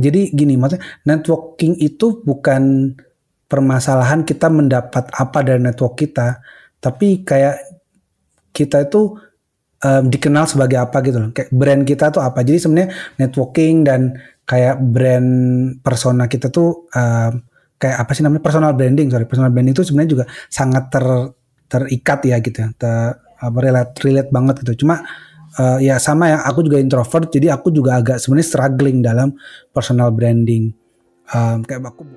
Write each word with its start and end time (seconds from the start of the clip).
jadi 0.00 0.32
gini 0.32 0.56
maksudnya 0.56 0.82
networking 1.04 1.76
itu 1.78 2.24
bukan 2.24 2.96
permasalahan 3.50 4.22
kita 4.22 4.46
mendapat 4.46 5.10
apa 5.10 5.38
dari 5.42 5.58
network 5.58 5.98
kita, 5.98 6.40
tapi 6.78 7.26
kayak 7.26 7.60
kita 8.54 8.86
itu 8.86 9.18
um, 9.82 10.04
dikenal 10.06 10.46
sebagai 10.46 10.78
apa 10.78 11.02
gitu 11.02 11.18
loh. 11.18 11.30
Kayak 11.34 11.50
brand 11.50 11.82
kita 11.82 12.14
tuh 12.14 12.22
apa. 12.22 12.46
Jadi 12.46 12.58
sebenarnya 12.62 12.90
networking 13.18 13.82
dan 13.82 14.14
kayak 14.46 14.78
brand 14.82 15.30
persona 15.82 16.30
kita 16.30 16.50
tuh 16.50 16.86
um, 16.90 17.32
kayak 17.80 17.96
apa 18.02 18.10
sih 18.12 18.22
namanya 18.26 18.44
personal 18.44 18.72
branding 18.76 19.08
sorry 19.08 19.24
personal 19.24 19.48
branding 19.48 19.72
itu 19.72 19.86
sebenarnya 19.86 20.10
juga 20.10 20.24
sangat 20.52 20.92
ter 20.92 21.06
terikat 21.70 22.18
ya 22.28 22.36
gitu 22.42 22.58
ya 22.60 22.68
ter, 22.76 23.14
apa 23.40 23.58
relate 23.62 23.94
relate 24.04 24.28
banget 24.28 24.60
gitu 24.66 24.84
cuma 24.84 25.00
uh, 25.60 25.78
ya 25.78 26.00
sama 26.00 26.32
ya 26.32 26.38
aku 26.48 26.64
juga 26.64 26.80
introvert 26.80 27.28
jadi 27.28 27.52
aku 27.52 27.68
juga 27.68 28.00
agak 28.00 28.16
sebenarnya 28.16 28.48
struggling 28.48 28.98
dalam 29.04 29.36
personal 29.76 30.08
branding 30.08 30.72
um, 31.36 31.60
kayak 31.60 31.84
aku 31.84 32.08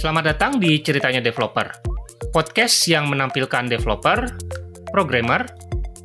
Selamat 0.00 0.32
datang 0.32 0.56
di 0.56 0.80
Ceritanya 0.80 1.20
Developer, 1.20 1.76
podcast 2.32 2.88
yang 2.88 3.12
menampilkan 3.12 3.68
developer, 3.68 4.32
programmer, 4.96 5.44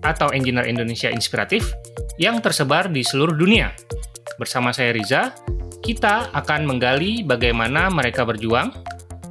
atau 0.04 0.36
engineer 0.36 0.68
Indonesia 0.68 1.08
inspiratif 1.08 1.72
yang 2.20 2.44
tersebar 2.44 2.92
di 2.92 3.08
seluruh 3.08 3.32
dunia. 3.32 3.72
Bersama 4.36 4.76
saya 4.76 4.92
Riza, 4.92 5.32
kita 5.80 6.28
akan 6.36 6.68
menggali 6.68 7.24
bagaimana 7.24 7.88
mereka 7.88 8.28
berjuang, 8.28 8.76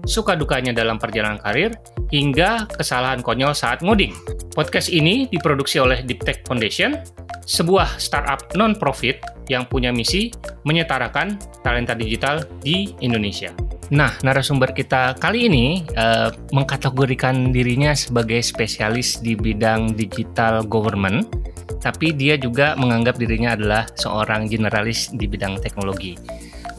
suka 0.04 0.36
dukanya 0.38 0.72
dalam 0.72 0.96
perjalanan 1.00 1.40
karir, 1.40 1.74
hingga 2.12 2.68
kesalahan 2.70 3.24
konyol 3.24 3.56
saat 3.56 3.82
ngoding. 3.82 4.14
Podcast 4.54 4.92
ini 4.92 5.26
diproduksi 5.28 5.82
oleh 5.82 6.06
Deep 6.06 6.22
Tech 6.22 6.46
Foundation, 6.46 7.00
sebuah 7.44 8.00
startup 8.00 8.54
non-profit 8.56 9.20
yang 9.52 9.68
punya 9.68 9.92
misi 9.92 10.32
menyetarakan 10.64 11.36
talenta 11.60 11.92
digital 11.92 12.46
di 12.64 12.96
Indonesia. 13.04 13.52
Nah, 13.92 14.16
narasumber 14.24 14.72
kita 14.72 15.12
kali 15.20 15.44
ini 15.52 15.84
uh, 16.00 16.32
mengkategorikan 16.56 17.52
dirinya 17.52 17.92
sebagai 17.92 18.40
spesialis 18.40 19.20
di 19.20 19.36
bidang 19.36 19.92
digital 19.92 20.64
government, 20.64 21.28
tapi 21.84 22.16
dia 22.16 22.40
juga 22.40 22.72
menganggap 22.80 23.20
dirinya 23.20 23.52
adalah 23.52 23.84
seorang 23.92 24.48
generalis 24.48 25.12
di 25.12 25.28
bidang 25.28 25.60
teknologi. 25.60 26.16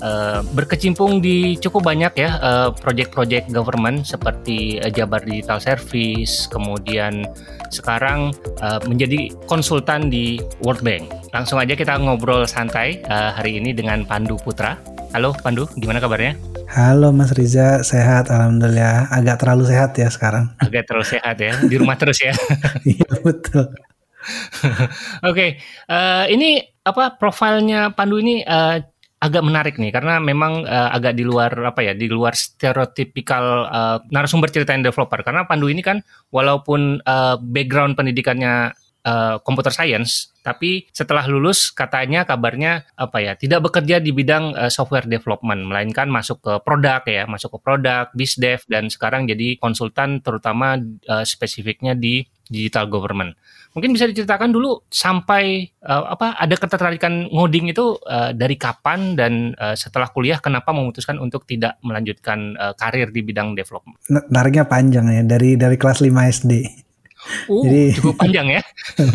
Uh, 0.03 0.43
berkecimpung 0.51 1.23
di 1.23 1.55
cukup 1.55 1.87
banyak 1.87 2.13
ya 2.19 2.35
uh, 2.43 2.69
project-project 2.75 3.47
government 3.55 4.03
seperti 4.03 4.75
uh, 4.83 4.91
Jabar 4.91 5.23
Digital 5.23 5.63
Service, 5.63 6.51
kemudian 6.51 7.23
sekarang 7.71 8.35
uh, 8.59 8.83
menjadi 8.83 9.31
konsultan 9.47 10.11
di 10.11 10.39
World 10.59 10.83
Bank. 10.83 11.07
Langsung 11.31 11.63
aja 11.63 11.79
kita 11.79 11.95
ngobrol 11.95 12.43
santai 12.43 12.99
uh, 13.07 13.31
hari 13.31 13.55
ini 13.55 13.71
dengan 13.71 14.03
Pandu 14.03 14.35
Putra. 14.35 14.75
Halo 15.15 15.31
Pandu, 15.31 15.63
gimana 15.79 16.03
kabarnya? 16.03 16.35
Halo 16.75 17.15
Mas 17.15 17.31
Riza, 17.31 17.87
sehat 17.87 18.27
alhamdulillah. 18.27 19.07
Agak 19.07 19.39
terlalu 19.39 19.71
sehat 19.71 19.95
ya 19.95 20.11
sekarang. 20.11 20.51
Agak 20.65 20.91
terlalu 20.91 21.07
sehat 21.07 21.39
ya, 21.39 21.55
di 21.63 21.75
rumah 21.79 21.95
terus 21.95 22.19
ya. 22.19 22.35
Iya 22.83 23.07
betul. 23.23 23.71
Oke, 23.71 24.81
okay. 25.21 25.49
uh, 25.87 26.25
eh, 26.25 26.33
ini 26.33 26.49
apa 26.85 27.17
profilnya 27.17 27.93
Pandu 27.93 28.17
ini 28.17 28.41
uh, 28.45 28.81
agak 29.25 29.41
menarik 29.41 29.75
nih 29.81 29.89
karena 29.89 30.21
memang 30.21 30.69
uh, 30.69 30.93
agak 30.93 31.17
di 31.17 31.25
luar 31.25 31.49
apa 31.73 31.81
ya 31.81 31.97
di 31.97 32.05
luar 32.05 32.37
stereotipikal 32.37 33.45
uh, 33.65 33.97
narasumber 34.13 34.53
cerita 34.53 34.77
developer 34.77 35.25
karena 35.25 35.49
Pandu 35.49 35.65
ini 35.65 35.81
kan 35.81 36.05
walaupun 36.29 37.01
uh, 37.01 37.41
background 37.41 37.97
pendidikannya 37.97 38.77
uh, 39.05 39.35
computer 39.45 39.69
science, 39.69 40.33
tapi 40.41 40.89
setelah 40.89 41.23
lulus 41.29 41.69
katanya 41.69 42.25
kabarnya 42.25 42.89
apa 42.97 43.21
ya 43.21 43.33
tidak 43.37 43.69
bekerja 43.69 44.01
di 44.01 44.11
bidang 44.11 44.57
uh, 44.57 44.71
software 44.73 45.05
development, 45.05 45.69
melainkan 45.69 46.09
masuk 46.09 46.41
ke 46.41 46.53
produk 46.65 47.05
ya, 47.05 47.29
masuk 47.29 47.55
ke 47.55 47.59
produk, 47.61 48.09
dev 48.13 48.61
dan 48.67 48.89
sekarang 48.89 49.29
jadi 49.29 49.55
konsultan 49.61 50.19
terutama 50.25 50.81
uh, 51.07 51.23
spesifiknya 51.23 51.93
di 51.93 52.25
digital 52.49 52.89
government. 52.89 53.37
Mungkin 53.75 53.91
bisa 53.91 54.07
diceritakan 54.07 54.55
dulu 54.55 54.87
sampai 54.87 55.67
uh, 55.83 56.15
apa 56.15 56.39
ada 56.39 56.55
ketertarikan 56.55 57.27
ngoding 57.27 57.75
itu 57.75 57.99
uh, 58.07 58.31
dari 58.31 58.55
kapan 58.55 59.19
dan 59.19 59.51
uh, 59.59 59.75
setelah 59.75 60.07
kuliah 60.15 60.39
kenapa 60.39 60.71
memutuskan 60.71 61.19
untuk 61.19 61.43
tidak 61.43 61.75
melanjutkan 61.83 62.55
uh, 62.55 62.71
karir 62.79 63.11
di 63.11 63.19
bidang 63.19 63.51
development? 63.51 63.99
Nariknya 64.31 64.63
panjang 64.63 65.11
ya 65.11 65.21
dari 65.27 65.59
dari 65.59 65.75
kelas 65.75 65.99
5 65.99 66.07
SD. 66.07 66.53
Uh, 67.51 67.67
jadi 67.67 67.83
cukup 67.99 68.15
panjang 68.15 68.47
ya. 68.47 68.61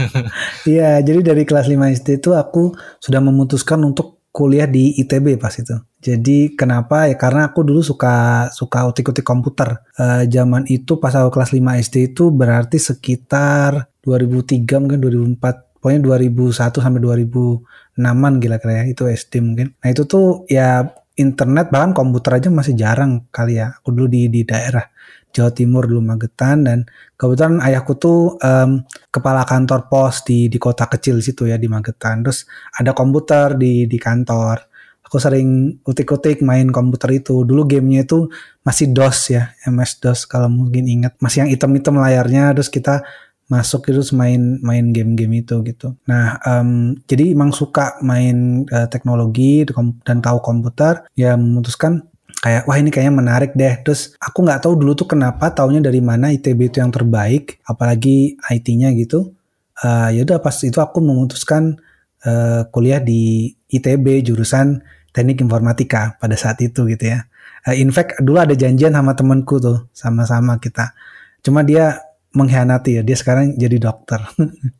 Iya, 0.76 1.00
jadi 1.00 1.32
dari 1.32 1.48
kelas 1.48 1.64
5 1.64 1.96
SD 1.96 2.20
itu 2.20 2.36
aku 2.36 2.76
sudah 3.00 3.24
memutuskan 3.24 3.80
untuk 3.80 4.20
kuliah 4.30 4.68
di 4.68 4.94
ITB 5.02 5.40
pas 5.42 5.56
itu. 5.58 5.74
Jadi 6.00 6.54
kenapa 6.54 7.10
ya 7.10 7.18
karena 7.18 7.50
aku 7.50 7.66
dulu 7.66 7.82
suka 7.82 8.48
suka 8.54 8.86
utik-utik 8.88 9.26
komputer. 9.26 9.82
Uh, 9.98 10.24
zaman 10.30 10.64
itu 10.70 10.96
pas 11.02 11.12
aku 11.12 11.34
kelas 11.34 11.50
5 11.52 11.82
SD 11.82 12.14
itu 12.14 12.30
berarti 12.30 12.78
sekitar 12.78 13.89
2003 14.04 14.80
mungkin 14.80 15.00
2004 15.00 15.80
pokoknya 15.80 16.00
2001 16.04 16.84
sampai 16.84 17.00
2006an 17.00 18.32
kira-kira 18.36 18.72
ya 18.80 18.84
itu 18.84 19.02
SD 19.08 19.32
mungkin. 19.40 19.72
Nah 19.80 19.88
itu 19.88 20.04
tuh 20.04 20.44
ya 20.46 20.84
internet 21.16 21.72
bahkan 21.72 21.92
komputer 21.96 22.40
aja 22.40 22.48
masih 22.52 22.76
jarang 22.76 23.24
kali 23.32 23.60
ya. 23.60 23.76
Aku 23.80 23.92
dulu 23.92 24.08
di 24.08 24.28
di 24.28 24.44
daerah 24.44 24.84
Jawa 25.30 25.50
Timur 25.54 25.86
dulu 25.86 26.02
Magetan 26.02 26.66
dan 26.66 26.78
kebetulan 27.14 27.62
ayahku 27.62 27.94
tuh 27.96 28.36
um, 28.42 28.82
kepala 29.14 29.46
kantor 29.46 29.86
pos 29.86 30.26
di 30.26 30.50
di 30.50 30.58
kota 30.58 30.90
kecil 30.90 31.22
situ 31.24 31.48
ya 31.48 31.56
di 31.56 31.66
Magetan. 31.66 32.26
Terus 32.26 32.44
ada 32.76 32.92
komputer 32.92 33.56
di 33.56 33.88
di 33.88 33.98
kantor. 34.00 34.68
Aku 35.10 35.18
sering 35.18 35.82
utik-utik 35.82 36.38
main 36.46 36.70
komputer 36.70 37.18
itu. 37.18 37.42
Dulu 37.42 37.66
gamenya 37.66 38.06
itu 38.06 38.30
masih 38.62 38.94
DOS 38.94 39.18
ya, 39.34 39.50
MS 39.66 39.98
DOS 39.98 40.20
kalau 40.30 40.46
mungkin 40.46 40.86
ingat. 40.86 41.18
Masih 41.18 41.42
yang 41.42 41.50
hitam-hitam 41.50 41.98
layarnya. 41.98 42.54
Terus 42.54 42.70
kita 42.70 43.02
masuk 43.50 43.90
itu 43.90 44.14
main 44.14 44.62
main 44.62 44.94
game-game 44.94 45.42
itu 45.42 45.58
gitu. 45.66 45.98
Nah, 46.06 46.38
um, 46.46 46.94
jadi 47.10 47.34
emang 47.34 47.50
suka 47.50 47.98
main 48.00 48.62
uh, 48.70 48.86
teknologi 48.86 49.66
dan 50.06 50.22
tahu 50.22 50.38
komputer, 50.38 51.02
ya 51.18 51.34
memutuskan 51.34 52.06
kayak 52.40 52.64
wah 52.70 52.78
ini 52.78 52.94
kayaknya 52.94 53.14
menarik 53.18 53.52
deh. 53.58 53.82
Terus 53.82 54.14
aku 54.22 54.46
nggak 54.46 54.62
tahu 54.62 54.78
dulu 54.78 54.94
tuh 54.94 55.10
kenapa 55.10 55.50
taunya 55.50 55.82
dari 55.82 55.98
mana 55.98 56.30
ITB 56.30 56.70
itu 56.70 56.78
yang 56.78 56.94
terbaik, 56.94 57.58
apalagi 57.66 58.38
IT-nya 58.38 58.94
gitu. 58.94 59.34
Uh, 59.82 60.14
ya 60.14 60.22
udah 60.22 60.38
pas 60.38 60.54
itu 60.62 60.78
aku 60.78 61.02
memutuskan 61.02 61.74
uh, 62.22 62.68
kuliah 62.70 63.02
di 63.02 63.50
ITB 63.66 64.22
jurusan 64.30 64.78
Teknik 65.10 65.42
Informatika 65.42 66.14
pada 66.22 66.38
saat 66.38 66.62
itu 66.62 66.86
gitu 66.86 67.02
ya. 67.02 67.26
Uh, 67.66 67.74
in 67.74 67.90
fact 67.90 68.22
dulu 68.22 68.38
ada 68.38 68.54
janjian 68.54 68.94
sama 68.94 69.18
temenku 69.18 69.58
tuh 69.58 69.90
sama-sama 69.90 70.62
kita. 70.62 70.94
Cuma 71.42 71.66
dia 71.66 71.98
mengkhianati 72.34 73.00
ya. 73.00 73.02
Dia 73.02 73.16
sekarang 73.18 73.58
jadi 73.58 73.76
dokter. 73.78 74.20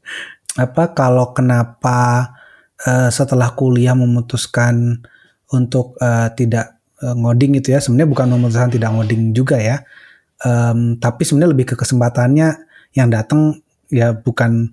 Apa 0.64 0.92
kalau 0.94 1.30
kenapa 1.30 2.30
uh, 2.86 3.10
setelah 3.12 3.52
kuliah 3.54 3.94
memutuskan 3.94 5.04
untuk 5.50 5.98
uh, 5.98 6.30
tidak 6.34 6.80
uh, 7.02 7.16
ngoding 7.16 7.58
itu 7.58 7.74
ya 7.74 7.82
sebenarnya 7.82 8.08
bukan 8.10 8.26
memutuskan 8.30 8.70
tidak 8.70 8.90
ngoding 8.94 9.34
juga 9.34 9.58
ya 9.58 9.82
um, 10.44 10.96
tapi 10.96 11.26
sebenarnya 11.26 11.52
lebih 11.52 11.66
ke 11.72 11.74
kesempatannya 11.76 12.48
yang 12.94 13.08
datang 13.10 13.60
ya 13.90 14.14
bukan 14.14 14.70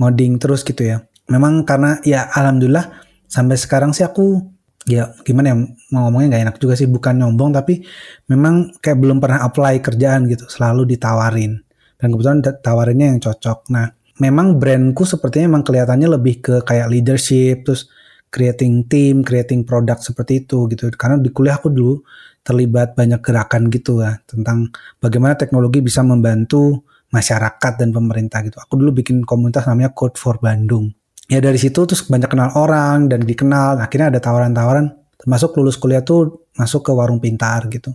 ngoding 0.00 0.40
terus 0.40 0.64
gitu 0.64 0.82
ya 0.84 1.04
memang 1.30 1.64
karena 1.64 2.00
ya 2.02 2.28
alhamdulillah 2.32 2.90
sampai 3.28 3.56
sekarang 3.56 3.92
sih 3.96 4.04
aku 4.04 4.42
ya 4.84 5.16
gimana 5.24 5.52
ya 5.52 5.56
mau 5.96 6.08
ngomongnya 6.08 6.36
nggak 6.36 6.44
enak 6.50 6.56
juga 6.60 6.74
sih 6.76 6.84
bukan 6.84 7.24
nyombong 7.24 7.56
tapi 7.56 7.80
memang 8.28 8.76
kayak 8.84 9.00
belum 9.00 9.16
pernah 9.16 9.40
apply 9.48 9.80
kerjaan 9.80 10.28
gitu 10.28 10.44
selalu 10.48 10.84
ditawarin 10.96 11.56
dan 11.98 12.12
kebetulan 12.12 12.40
tawarinnya 12.42 13.06
yang 13.14 13.20
cocok 13.22 13.58
nah 13.70 13.88
memang 14.22 14.58
brandku 14.62 15.02
sepertinya 15.02 15.50
memang 15.50 15.64
kelihatannya 15.66 16.08
lebih 16.10 16.34
ke 16.38 16.54
kayak 16.62 16.86
leadership 16.90 17.66
terus 17.66 17.90
creating 18.34 18.90
team, 18.90 19.22
creating 19.22 19.62
produk 19.62 19.98
seperti 20.02 20.42
itu 20.42 20.66
gitu. 20.66 20.90
Karena 20.98 21.22
di 21.22 21.30
kuliah 21.30 21.54
aku 21.54 21.70
dulu 21.70 22.02
terlibat 22.42 22.98
banyak 22.98 23.22
gerakan 23.22 23.70
gitu 23.70 24.02
ya 24.02 24.18
tentang 24.26 24.74
bagaimana 24.98 25.38
teknologi 25.38 25.80
bisa 25.80 26.02
membantu 26.02 26.82
masyarakat 27.14 27.72
dan 27.78 27.94
pemerintah 27.94 28.42
gitu. 28.42 28.58
Aku 28.58 28.74
dulu 28.74 28.90
bikin 28.90 29.22
komunitas 29.22 29.70
namanya 29.70 29.94
Code 29.94 30.18
for 30.18 30.42
Bandung. 30.42 30.90
Ya 31.30 31.38
dari 31.38 31.56
situ 31.56 31.86
terus 31.86 32.04
banyak 32.04 32.26
kenal 32.26 32.50
orang 32.58 33.06
dan 33.06 33.22
dikenal. 33.22 33.78
Akhirnya 33.78 34.10
ada 34.10 34.18
tawaran-tawaran 34.18 34.92
termasuk 35.14 35.54
lulus 35.56 35.78
kuliah 35.78 36.02
tuh 36.02 36.50
masuk 36.58 36.84
ke 36.84 36.92
warung 36.92 37.22
pintar 37.22 37.70
gitu. 37.70 37.94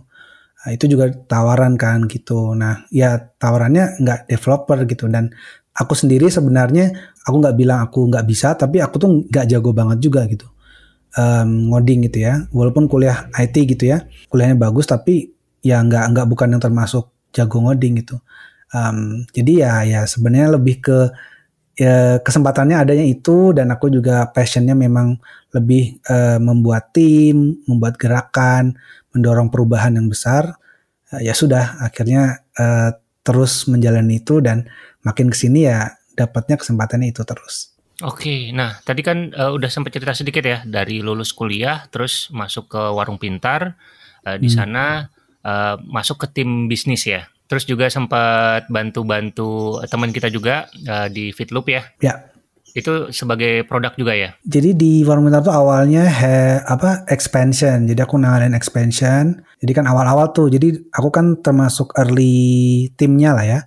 Nah, 0.60 0.70
itu 0.76 0.84
juga 0.92 1.08
tawaran 1.08 1.80
kan 1.80 2.04
gitu. 2.04 2.52
Nah 2.52 2.84
ya 2.92 3.16
tawarannya 3.16 3.96
nggak 4.00 4.20
developer 4.28 4.78
gitu. 4.84 5.08
Dan 5.08 5.32
aku 5.72 5.96
sendiri 5.96 6.28
sebenarnya 6.28 6.92
aku 7.24 7.36
nggak 7.40 7.56
bilang 7.56 7.80
aku 7.88 8.12
nggak 8.12 8.26
bisa 8.28 8.52
tapi 8.52 8.84
aku 8.84 8.96
tuh 9.00 9.10
nggak 9.24 9.48
jago 9.48 9.72
banget 9.72 9.98
juga 10.04 10.28
gitu. 10.28 10.44
Um, 11.16 11.72
ngoding 11.72 12.06
gitu 12.12 12.28
ya. 12.28 12.44
Walaupun 12.52 12.92
kuliah 12.92 13.32
IT 13.40 13.56
gitu 13.72 13.88
ya. 13.88 14.04
Kuliahnya 14.28 14.60
bagus 14.60 14.84
tapi 14.84 15.32
ya 15.64 15.80
nggak 15.80 16.12
nggak 16.12 16.26
bukan 16.28 16.52
yang 16.52 16.62
termasuk 16.62 17.08
jago 17.32 17.64
ngoding 17.64 18.04
gitu. 18.04 18.20
Um, 18.70 19.24
jadi 19.32 19.52
ya 19.64 19.72
ya 19.82 20.00
sebenarnya 20.06 20.60
lebih 20.60 20.84
ke 20.84 20.98
ya, 21.80 22.20
kesempatannya 22.20 22.76
adanya 22.76 23.06
itu 23.08 23.56
dan 23.56 23.72
aku 23.72 23.88
juga 23.88 24.28
passionnya 24.30 24.76
memang 24.76 25.16
lebih 25.56 25.98
uh, 26.06 26.38
membuat 26.38 26.92
tim, 26.94 27.58
membuat 27.66 27.96
gerakan, 27.98 28.76
mendorong 29.14 29.48
perubahan 29.48 29.96
yang 29.96 30.10
besar. 30.10 30.56
Uh, 31.10 31.20
ya 31.22 31.34
sudah, 31.34 31.78
akhirnya 31.82 32.46
uh, 32.58 32.94
terus 33.20 33.68
menjalani 33.68 34.22
itu 34.22 34.40
dan 34.40 34.66
makin 35.04 35.28
ke 35.28 35.36
sini 35.36 35.68
ya 35.68 35.96
dapatnya 36.16 36.60
kesempatannya 36.60 37.12
itu 37.12 37.22
terus. 37.24 37.72
Oke, 38.00 38.48
nah 38.56 38.80
tadi 38.80 39.04
kan 39.04 39.28
uh, 39.36 39.52
udah 39.52 39.68
sempat 39.68 39.92
cerita 39.92 40.16
sedikit 40.16 40.40
ya 40.40 40.64
dari 40.64 41.04
lulus 41.04 41.36
kuliah, 41.36 41.84
terus 41.92 42.32
masuk 42.32 42.72
ke 42.72 42.80
warung 42.96 43.20
pintar, 43.20 43.76
uh, 44.24 44.40
di 44.40 44.48
hmm. 44.48 44.56
sana 44.56 45.12
uh, 45.44 45.76
masuk 45.84 46.24
ke 46.24 46.40
tim 46.40 46.64
bisnis 46.64 47.04
ya. 47.04 47.28
Terus 47.44 47.66
juga 47.66 47.90
sempat 47.90 48.70
bantu-bantu 48.70 49.82
teman 49.90 50.14
kita 50.14 50.30
juga 50.30 50.70
uh, 50.86 51.10
di 51.10 51.34
Fitloop 51.34 51.66
ya. 51.66 51.82
Ya. 51.98 52.29
Itu 52.72 53.10
sebagai 53.10 53.66
produk 53.66 53.92
juga 53.94 54.12
ya. 54.14 54.30
Jadi 54.42 54.74
di 54.76 54.92
warung 55.02 55.26
pintar 55.26 55.42
tuh 55.42 55.54
awalnya 55.54 56.06
he, 56.06 56.60
apa 56.62 57.04
expansion. 57.10 57.88
Jadi 57.88 58.00
aku 58.00 58.16
nanganin 58.16 58.56
expansion. 58.56 59.40
Jadi 59.60 59.72
kan 59.74 59.84
awal-awal 59.86 60.30
tuh. 60.30 60.48
Jadi 60.48 60.90
aku 60.92 61.08
kan 61.10 61.40
termasuk 61.40 61.92
early 61.98 62.88
timnya 62.94 63.34
lah 63.34 63.46
ya. 63.46 63.60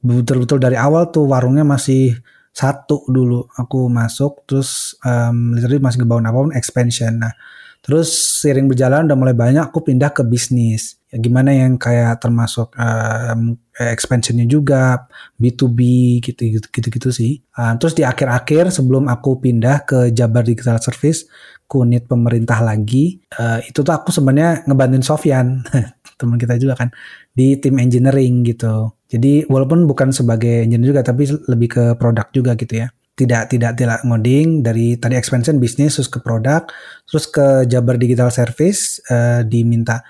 Betul-betul 0.00 0.58
dari 0.58 0.80
awal 0.80 1.12
tuh 1.12 1.28
warungnya 1.28 1.62
masih 1.62 2.16
satu 2.50 3.06
dulu 3.06 3.46
aku 3.54 3.86
masuk 3.86 4.42
terus 4.44 4.98
um, 5.06 5.54
literally 5.54 5.78
masih 5.78 6.02
ngebangun 6.02 6.28
apa 6.28 6.38
pun 6.50 6.52
expansion 6.58 7.22
nah 7.22 7.32
terus 7.80 8.40
sering 8.40 8.68
berjalan 8.68 9.08
udah 9.08 9.16
mulai 9.16 9.36
banyak 9.36 9.68
aku 9.68 9.84
pindah 9.84 10.12
ke 10.12 10.22
bisnis. 10.24 11.00
Ya 11.10 11.18
gimana 11.18 11.50
yang 11.50 11.74
kayak 11.74 12.22
termasuk 12.22 12.70
um, 12.78 13.58
expansionnya 13.74 14.46
juga 14.46 15.10
B2B 15.42 15.80
gitu 16.22 16.62
gitu 16.70 16.88
gitu, 16.88 17.08
sih. 17.10 17.42
Um, 17.58 17.74
terus 17.82 17.98
di 17.98 18.06
akhir-akhir 18.06 18.70
sebelum 18.70 19.10
aku 19.10 19.42
pindah 19.42 19.82
ke 19.88 20.14
Jabar 20.14 20.46
Digital 20.46 20.78
Service 20.78 21.26
kunit 21.66 22.06
pemerintah 22.06 22.62
lagi. 22.62 23.18
Uh, 23.34 23.58
itu 23.66 23.82
tuh 23.82 23.90
aku 23.90 24.14
sebenarnya 24.14 24.62
ngebantuin 24.70 25.02
Sofyan 25.02 25.66
teman 26.20 26.36
kita 26.36 26.60
juga 26.60 26.76
kan 26.76 26.92
di 27.32 27.56
tim 27.58 27.80
engineering 27.80 28.44
gitu. 28.44 28.94
Jadi 29.10 29.48
walaupun 29.50 29.88
bukan 29.90 30.14
sebagai 30.14 30.62
engineer 30.62 30.94
juga 30.94 31.02
tapi 31.02 31.26
lebih 31.48 31.68
ke 31.74 31.84
produk 31.98 32.28
juga 32.30 32.54
gitu 32.54 32.86
ya. 32.86 32.88
Tidak 33.20 33.52
tidak 33.52 33.76
tidak 33.76 34.00
ngoding 34.08 34.64
dari 34.64 34.96
tadi 34.96 35.20
expansion 35.20 35.60
bisnis 35.60 36.00
terus 36.00 36.08
ke 36.08 36.24
produk 36.24 36.64
terus 37.04 37.28
ke 37.28 37.68
Jabar 37.68 38.00
Digital 38.00 38.32
Service 38.32 39.04
uh, 39.12 39.44
diminta 39.44 40.00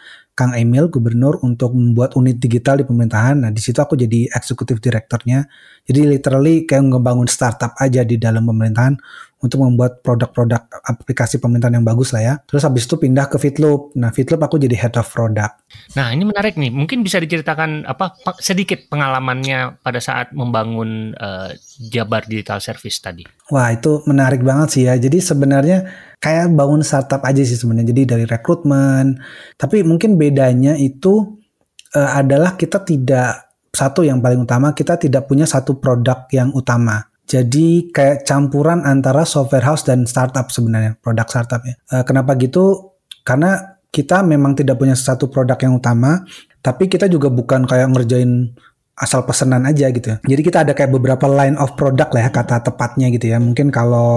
Kang 0.41 0.57
Emil 0.57 0.89
gubernur 0.89 1.37
untuk 1.45 1.77
membuat 1.77 2.17
unit 2.17 2.41
digital 2.41 2.81
di 2.81 2.89
pemerintahan. 2.89 3.45
Nah, 3.45 3.51
di 3.53 3.61
situ 3.61 3.77
aku 3.77 3.93
jadi 3.93 4.25
eksekutif 4.33 4.81
direkturnya. 4.81 5.45
Jadi 5.85 6.01
literally 6.09 6.65
kayak 6.65 6.89
ngebangun 6.89 7.29
startup 7.29 7.77
aja 7.77 8.01
di 8.09 8.17
dalam 8.17 8.49
pemerintahan 8.49 8.97
untuk 9.41 9.65
membuat 9.65 10.05
produk-produk 10.05 10.69
aplikasi 10.85 11.41
pemerintahan 11.41 11.81
yang 11.81 11.87
bagus 11.87 12.13
lah 12.13 12.23
ya. 12.23 12.35
Terus 12.45 12.61
habis 12.69 12.85
itu 12.85 13.01
pindah 13.01 13.25
ke 13.33 13.41
Fitloop. 13.41 13.97
Nah, 13.97 14.13
Fitloop 14.13 14.45
aku 14.45 14.61
jadi 14.61 14.77
head 14.77 15.01
of 15.01 15.09
product. 15.09 15.65
Nah, 15.97 16.13
ini 16.13 16.29
menarik 16.29 16.61
nih. 16.61 16.69
Mungkin 16.69 17.01
bisa 17.01 17.17
diceritakan 17.17 17.89
apa 17.89 18.21
sedikit 18.37 18.85
pengalamannya 18.93 19.81
pada 19.81 19.97
saat 19.97 20.37
membangun 20.37 21.17
uh, 21.17 21.57
Jabar 21.89 22.29
Digital 22.29 22.61
Service 22.61 23.01
tadi. 23.01 23.25
Wah, 23.49 23.73
itu 23.73 24.05
menarik 24.05 24.45
banget 24.45 24.69
sih 24.77 24.83
ya. 24.85 25.01
Jadi 25.01 25.25
sebenarnya 25.25 25.89
kayak 26.21 26.53
bangun 26.53 26.85
startup 26.85 27.25
aja 27.25 27.41
sih 27.41 27.57
sebenarnya. 27.57 27.97
Jadi 27.97 28.03
dari 28.05 28.25
rekrutmen. 28.29 29.17
Tapi 29.57 29.81
mungkin 29.89 30.21
bedanya 30.21 30.77
itu 30.77 31.41
uh, 31.97 32.11
adalah 32.13 32.61
kita 32.61 32.85
tidak 32.85 33.51
satu 33.71 34.03
yang 34.03 34.19
paling 34.19 34.43
utama 34.43 34.75
kita 34.75 34.99
tidak 34.99 35.31
punya 35.31 35.47
satu 35.47 35.79
produk 35.79 36.27
yang 36.35 36.51
utama 36.51 37.10
jadi 37.31 37.95
kayak 37.95 38.27
campuran 38.27 38.83
antara 38.83 39.23
software 39.23 39.63
house 39.63 39.87
dan 39.87 40.03
startup 40.03 40.51
sebenarnya, 40.51 40.99
produk 40.99 41.31
startup 41.31 41.63
ya. 41.63 41.79
Uh, 41.87 42.03
kenapa 42.03 42.35
gitu? 42.35 42.91
Karena 43.23 43.79
kita 43.95 44.27
memang 44.27 44.59
tidak 44.59 44.83
punya 44.83 44.99
satu 44.99 45.31
produk 45.31 45.55
yang 45.63 45.79
utama, 45.79 46.27
tapi 46.59 46.91
kita 46.91 47.07
juga 47.07 47.31
bukan 47.31 47.71
kayak 47.71 47.95
ngerjain 47.95 48.51
asal 48.99 49.23
pesanan 49.23 49.63
aja 49.63 49.95
gitu 49.95 50.11
ya. 50.11 50.19
Jadi 50.27 50.43
kita 50.43 50.67
ada 50.67 50.75
kayak 50.75 50.91
beberapa 50.91 51.31
line 51.31 51.55
of 51.55 51.79
product 51.79 52.11
lah 52.11 52.27
ya 52.27 52.31
kata 52.35 52.67
tepatnya 52.67 53.07
gitu 53.15 53.31
ya. 53.31 53.39
Mungkin 53.39 53.71
kalau 53.71 54.11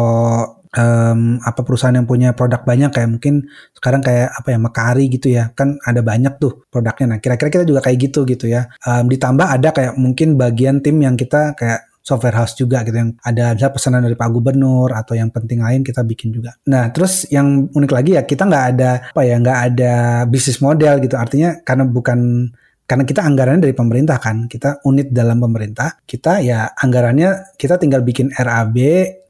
um, 0.73 1.37
apa 1.45 1.61
perusahaan 1.61 1.93
yang 1.93 2.09
punya 2.09 2.33
produk 2.33 2.65
banyak 2.65 2.89
kayak 2.89 3.09
mungkin 3.13 3.45
sekarang 3.77 4.01
kayak 4.01 4.33
apa 4.33 4.47
ya 4.49 4.59
Mekari 4.59 5.05
gitu 5.07 5.27
ya 5.29 5.53
kan 5.53 5.77
ada 5.85 6.01
banyak 6.01 6.41
tuh 6.41 6.65
produknya 6.73 7.15
nah 7.15 7.19
kira-kira 7.21 7.49
kita 7.61 7.65
juga 7.69 7.85
kayak 7.85 7.97
gitu 8.09 8.25
gitu 8.25 8.49
ya 8.49 8.67
um, 8.89 9.05
ditambah 9.05 9.45
ada 9.45 9.69
kayak 9.69 9.93
mungkin 10.01 10.35
bagian 10.35 10.81
tim 10.81 10.97
yang 10.99 11.13
kita 11.13 11.53
kayak 11.53 11.92
software 12.03 12.35
house 12.35 12.59
juga 12.59 12.83
gitu 12.83 12.99
yang 12.99 13.15
ada 13.23 13.55
ada 13.55 13.67
pesanan 13.71 14.03
dari 14.03 14.19
Pak 14.19 14.27
Gubernur 14.27 14.91
atau 14.91 15.15
yang 15.15 15.31
penting 15.31 15.63
lain 15.63 15.87
kita 15.87 16.03
bikin 16.03 16.35
juga. 16.35 16.51
Nah 16.67 16.91
terus 16.91 17.23
yang 17.31 17.71
unik 17.71 17.91
lagi 17.95 18.11
ya 18.19 18.27
kita 18.27 18.43
nggak 18.43 18.65
ada 18.75 18.91
apa 19.15 19.21
ya 19.23 19.35
nggak 19.39 19.59
ada 19.71 19.93
bisnis 20.27 20.59
model 20.59 20.99
gitu 20.99 21.15
artinya 21.15 21.63
karena 21.63 21.87
bukan 21.87 22.51
karena 22.83 23.03
kita 23.07 23.23
anggarannya 23.23 23.63
dari 23.63 23.75
pemerintah 23.75 24.19
kan 24.19 24.51
kita 24.51 24.83
unit 24.83 25.15
dalam 25.15 25.39
pemerintah 25.39 26.03
kita 26.03 26.43
ya 26.43 26.75
anggarannya 26.75 27.55
kita 27.55 27.79
tinggal 27.79 28.03
bikin 28.03 28.35
RAB 28.35 28.75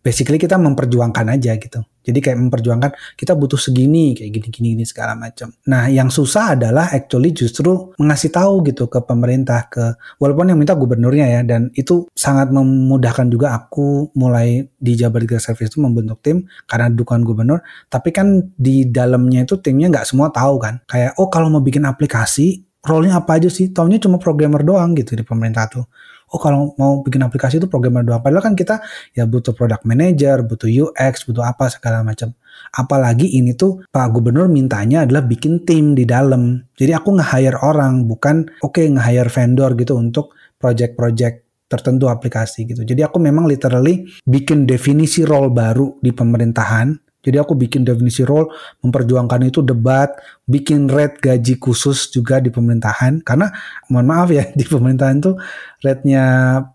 basically 0.01 0.41
kita 0.41 0.57
memperjuangkan 0.57 1.29
aja 1.29 1.53
gitu. 1.61 1.85
Jadi 2.03 2.19
kayak 2.19 2.37
memperjuangkan 2.37 2.91
kita 3.15 3.33
butuh 3.33 3.57
segini 3.57 4.13
kayak 4.13 4.31
gini 4.35 4.47
gini 4.51 4.67
gini 4.77 4.85
segala 4.85 5.15
macam. 5.15 5.49
Nah, 5.71 5.87
yang 5.87 6.11
susah 6.11 6.59
adalah 6.59 6.91
actually 6.91 7.31
justru 7.31 7.95
mengasih 7.97 8.29
tahu 8.29 8.61
gitu 8.67 8.91
ke 8.91 8.99
pemerintah 9.01 9.71
ke 9.71 9.95
walaupun 10.19 10.51
yang 10.51 10.59
minta 10.59 10.75
gubernurnya 10.75 11.39
ya 11.39 11.41
dan 11.47 11.71
itu 11.73 12.07
sangat 12.11 12.51
memudahkan 12.51 13.31
juga 13.31 13.55
aku 13.55 14.11
mulai 14.19 14.67
di 14.77 14.93
Jabar 14.99 15.23
Digital 15.23 15.41
Service 15.41 15.71
itu 15.73 15.79
membentuk 15.79 16.19
tim 16.19 16.43
karena 16.67 16.91
dukungan 16.91 17.23
gubernur, 17.23 17.59
tapi 17.87 18.11
kan 18.11 18.51
di 18.59 18.85
dalamnya 18.87 19.47
itu 19.47 19.57
timnya 19.63 19.87
nggak 19.89 20.07
semua 20.07 20.29
tahu 20.29 20.59
kan. 20.59 20.83
Kayak 20.85 21.15
oh 21.17 21.31
kalau 21.31 21.47
mau 21.47 21.63
bikin 21.63 21.87
aplikasi 21.87 22.67
role-nya 22.83 23.23
apa 23.23 23.39
aja 23.39 23.47
sih? 23.47 23.71
Taunya 23.71 23.97
cuma 23.97 24.19
programmer 24.19 24.59
doang 24.59 24.91
gitu 24.93 25.15
di 25.15 25.23
pemerintah 25.23 25.71
tuh 25.71 25.87
oh 26.33 26.41
kalau 26.41 26.73
mau 26.81 27.05
bikin 27.05 27.21
aplikasi 27.21 27.61
itu 27.61 27.69
programmer 27.69 28.01
doang. 28.01 28.25
Padahal 28.25 28.41
kan 28.41 28.57
kita 28.57 28.81
ya 29.13 29.29
butuh 29.29 29.53
product 29.53 29.85
manager, 29.85 30.41
butuh 30.41 30.65
UX, 30.65 31.29
butuh 31.29 31.45
apa 31.45 31.69
segala 31.69 32.01
macam. 32.01 32.33
Apalagi 32.73 33.37
ini 33.37 33.53
tuh 33.53 33.85
Pak 33.93 34.07
Gubernur 34.09 34.49
mintanya 34.49 35.05
adalah 35.05 35.21
bikin 35.21 35.61
tim 35.61 35.93
di 35.93 36.09
dalam. 36.09 36.57
Jadi 36.73 36.91
aku 36.97 37.21
nge-hire 37.21 37.61
orang, 37.61 38.09
bukan 38.09 38.49
oke 38.65 38.81
okay, 38.81 38.89
nge-hire 38.89 39.29
vendor 39.29 39.77
gitu 39.77 39.93
untuk 39.93 40.33
project-project 40.57 41.69
tertentu 41.69 42.05
aplikasi 42.05 42.69
gitu. 42.69 42.85
Jadi 42.85 43.01
aku 43.01 43.17
memang 43.17 43.49
literally 43.49 44.05
bikin 44.21 44.69
definisi 44.69 45.25
role 45.25 45.49
baru 45.49 45.97
di 45.97 46.13
pemerintahan 46.13 47.02
jadi 47.23 47.39
aku 47.39 47.55
bikin 47.55 47.87
definisi 47.87 48.27
role, 48.27 48.51
memperjuangkan 48.83 49.47
itu 49.47 49.63
debat, 49.63 50.11
bikin 50.43 50.91
rate 50.91 51.23
gaji 51.23 51.55
khusus 51.55 52.11
juga 52.11 52.43
di 52.43 52.51
pemerintahan. 52.51 53.23
Karena 53.23 53.47
mohon 53.87 54.07
maaf 54.11 54.29
ya 54.29 54.51
di 54.59 54.67
pemerintahan 54.67 55.17
tuh 55.23 55.39
rate-nya 55.79 56.23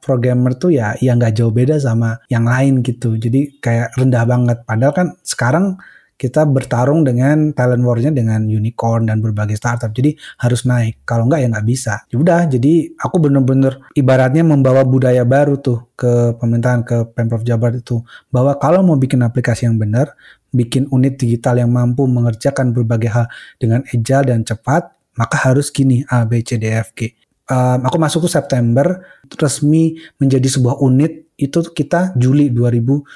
programmer 0.01 0.57
tuh 0.57 0.73
ya 0.73 0.97
ya 0.97 1.13
nggak 1.13 1.37
jauh 1.37 1.53
beda 1.53 1.77
sama 1.77 2.17
yang 2.33 2.49
lain 2.49 2.81
gitu. 2.81 3.21
Jadi 3.21 3.61
kayak 3.61 3.93
rendah 4.01 4.25
banget. 4.25 4.59
Padahal 4.65 4.93
kan 4.97 5.07
sekarang 5.21 5.77
kita 6.19 6.43
bertarung 6.51 7.07
dengan 7.07 7.55
talent 7.55 7.87
war-nya 7.87 8.11
dengan 8.11 8.43
unicorn 8.43 9.07
dan 9.07 9.23
berbagai 9.23 9.55
startup. 9.55 9.95
Jadi 9.95 10.19
harus 10.43 10.67
naik. 10.67 11.07
Kalau 11.07 11.31
nggak 11.31 11.47
ya 11.47 11.49
nggak 11.55 11.67
bisa. 11.71 11.95
Ya 12.11 12.19
udah, 12.19 12.51
jadi 12.51 12.91
aku 12.99 13.23
bener-bener 13.23 13.79
ibaratnya 13.95 14.43
membawa 14.43 14.83
budaya 14.83 15.23
baru 15.23 15.63
tuh 15.63 15.95
ke 15.95 16.35
pemerintahan 16.43 16.83
ke 16.83 16.97
Pemprov 17.15 17.47
Jabar 17.47 17.71
itu 17.71 18.03
bahwa 18.35 18.59
kalau 18.59 18.83
mau 18.83 18.99
bikin 18.99 19.23
aplikasi 19.23 19.71
yang 19.71 19.79
benar, 19.79 20.11
bikin 20.51 20.91
unit 20.91 21.15
digital 21.15 21.63
yang 21.63 21.71
mampu 21.71 22.03
mengerjakan 22.11 22.75
berbagai 22.75 23.15
hal 23.15 23.27
dengan 23.63 23.87
agile 23.87 24.35
dan 24.35 24.43
cepat, 24.43 24.91
maka 25.15 25.39
harus 25.39 25.71
gini 25.71 26.03
A 26.11 26.27
B 26.27 26.43
C 26.43 26.59
D 26.59 26.67
F 26.67 26.99
G. 26.99 27.15
Um, 27.49 27.87
aku 27.87 27.97
masuk 27.97 28.27
tuh 28.27 28.33
September 28.35 29.07
resmi 29.39 29.97
menjadi 30.21 30.51
sebuah 30.51 30.85
unit 30.85 31.33
itu 31.39 31.63
kita 31.73 32.13
Juli 32.19 32.51
2019 32.51 33.07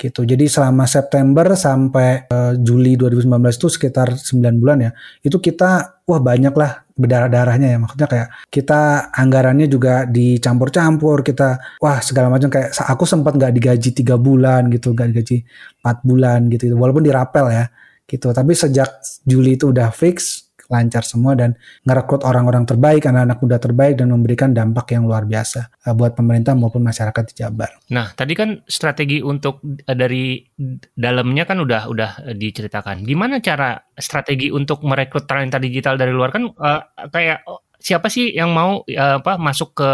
gitu. 0.00 0.24
Jadi 0.24 0.48
selama 0.48 0.88
September 0.88 1.52
sampai 1.52 2.24
uh, 2.32 2.56
Juli 2.56 2.96
2019 2.96 3.28
itu 3.52 3.68
sekitar 3.68 4.16
9 4.16 4.56
bulan 4.56 4.88
ya. 4.88 4.90
Itu 5.20 5.36
kita 5.44 6.00
wah 6.08 6.20
banyak 6.24 6.56
lah 6.56 6.88
berdarah-darahnya 6.96 7.76
ya. 7.76 7.78
Maksudnya 7.78 8.08
kayak 8.08 8.28
kita 8.48 9.12
anggarannya 9.12 9.68
juga 9.68 10.08
dicampur-campur, 10.08 11.20
kita 11.20 11.60
wah 11.84 12.00
segala 12.00 12.32
macam 12.32 12.48
kayak 12.48 12.72
aku 12.72 13.04
sempat 13.04 13.36
nggak 13.36 13.52
digaji 13.52 13.92
tiga 13.92 14.16
bulan 14.16 14.72
gitu, 14.72 14.96
nggak 14.96 15.08
digaji 15.12 15.44
4 15.84 16.08
bulan 16.08 16.48
gitu. 16.48 16.72
Walaupun 16.72 17.04
dirapel 17.04 17.52
ya 17.52 17.68
gitu. 18.08 18.32
Tapi 18.32 18.52
sejak 18.56 18.88
Juli 19.28 19.60
itu 19.60 19.68
udah 19.68 19.92
fix 19.92 20.39
lancar 20.70 21.02
semua 21.02 21.34
dan 21.34 21.58
ngerekrut 21.84 22.22
orang-orang 22.22 22.62
terbaik, 22.64 23.04
anak-anak 23.04 23.38
muda 23.42 23.58
terbaik 23.58 23.94
dan 23.98 24.14
memberikan 24.14 24.54
dampak 24.54 24.94
yang 24.94 25.04
luar 25.04 25.26
biasa 25.26 25.74
uh, 25.90 25.94
buat 25.98 26.14
pemerintah 26.14 26.54
maupun 26.54 26.86
masyarakat 26.86 27.24
di 27.28 27.34
Jabar. 27.42 27.74
Nah, 27.90 28.14
tadi 28.14 28.32
kan 28.38 28.62
strategi 28.70 29.18
untuk 29.18 29.60
uh, 29.60 29.96
dari 29.98 30.38
dalamnya 30.94 31.44
kan 31.44 31.58
udah 31.58 31.90
udah 31.90 32.10
diceritakan. 32.32 33.02
Gimana 33.02 33.42
cara 33.42 33.74
strategi 33.98 34.48
untuk 34.48 34.86
merekrut 34.86 35.26
talenta 35.26 35.58
digital 35.58 35.98
dari 35.98 36.14
luar 36.14 36.30
kan 36.30 36.46
uh, 36.46 36.80
kayak 37.10 37.42
siapa 37.80 38.06
sih 38.06 38.30
yang 38.30 38.52
mau 38.54 38.80
uh, 38.86 39.16
apa 39.18 39.40
masuk 39.40 39.74
ke 39.74 39.90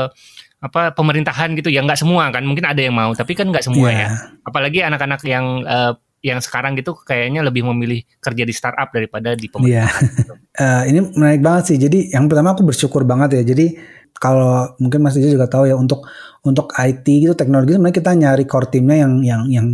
apa 0.57 0.91
pemerintahan 0.97 1.53
gitu 1.55 1.69
ya 1.69 1.85
nggak 1.85 2.01
semua 2.01 2.33
kan 2.33 2.43
mungkin 2.43 2.65
ada 2.65 2.81
yang 2.81 2.97
mau 2.97 3.13
tapi 3.13 3.37
kan 3.37 3.53
nggak 3.53 3.63
semua 3.63 3.93
Iya. 3.93 4.09
ya 4.09 4.11
apalagi 4.41 4.81
anak-anak 4.83 5.21
yang 5.29 5.63
eh, 5.63 5.93
yang 6.25 6.41
sekarang 6.43 6.75
gitu 6.75 6.97
kayaknya 6.97 7.45
lebih 7.45 7.63
memilih 7.71 8.03
kerja 8.19 8.43
di 8.43 8.51
startup 8.57 8.89
daripada 8.91 9.37
di 9.37 9.47
pemerintah 9.53 9.93
Iya. 9.93 10.35
Eh, 10.57 10.83
ini 10.89 11.05
menarik 11.13 11.45
banget 11.45 11.63
sih. 11.75 11.77
Jadi 11.77 12.17
yang 12.17 12.33
pertama 12.33 12.57
aku 12.57 12.65
bersyukur 12.65 13.05
banget 13.05 13.37
ya. 13.37 13.53
Jadi 13.53 13.77
kalau 14.17 14.73
mungkin 14.81 15.05
Mas 15.05 15.21
Ija 15.21 15.29
juga 15.29 15.45
tahu 15.53 15.69
ya 15.69 15.77
untuk 15.77 16.09
untuk 16.49 16.73
IT 16.81 17.05
gitu 17.05 17.37
teknologi 17.37 17.77
sebenarnya 17.77 17.97
kita 18.01 18.11
nyari 18.17 18.45
core 18.49 18.73
timnya 18.73 19.05
yang 19.05 19.13
yang 19.21 19.43
yang 19.53 19.67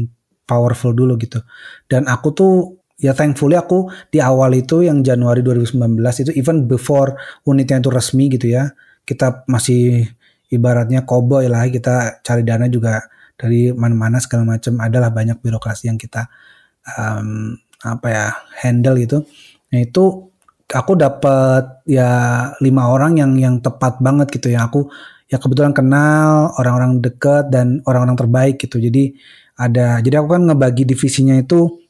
powerful 0.43 0.91
dulu 0.91 1.15
gitu. 1.23 1.39
Dan 1.87 2.11
aku 2.11 2.35
tuh 2.35 2.53
ya 2.99 3.15
thankfully 3.15 3.55
aku 3.55 3.87
di 4.11 4.19
awal 4.19 4.51
itu 4.59 4.83
yang 4.83 5.07
Januari 5.07 5.47
2019 5.47 5.79
itu 6.27 6.31
even 6.35 6.67
before 6.67 7.15
unitnya 7.47 7.79
itu 7.79 7.91
resmi 7.95 8.27
gitu 8.35 8.51
ya. 8.51 8.75
Kita 9.07 9.47
masih 9.47 10.11
ibaratnya 10.51 11.07
cowboy 11.07 11.47
lah 11.47 11.63
kita 11.71 12.19
cari 12.27 12.43
dana 12.43 12.67
juga 12.67 13.07
dari 13.39 13.71
mana-mana 13.71 14.19
segala 14.19 14.59
macam 14.59 14.83
adalah 14.83 15.15
banyak 15.15 15.39
birokrasi 15.39 15.95
yang 15.95 15.99
kita 15.99 16.27
um, 16.99 17.55
apa 17.87 18.07
ya 18.11 18.27
handle 18.67 18.99
gitu. 18.99 19.23
Nah 19.71 19.79
itu 19.79 20.32
aku 20.73 20.93
dapat 20.97 21.85
ya 21.85 22.11
lima 22.65 22.89
orang 22.89 23.21
yang 23.21 23.33
yang 23.37 23.55
tepat 23.61 24.01
banget 24.01 24.33
gitu 24.33 24.51
ya. 24.51 24.67
Aku 24.67 24.89
ya 25.29 25.37
kebetulan 25.37 25.77
kenal 25.77 26.53
orang-orang 26.57 27.01
deket 27.05 27.53
dan 27.53 27.85
orang-orang 27.85 28.17
terbaik 28.19 28.57
gitu. 28.61 28.81
Jadi 28.81 29.13
ada 29.61 30.01
jadi 30.01 30.25
aku 30.25 30.29
kan 30.41 30.43
ngebagi 30.49 30.89
divisinya 30.89 31.37
itu 31.37 31.81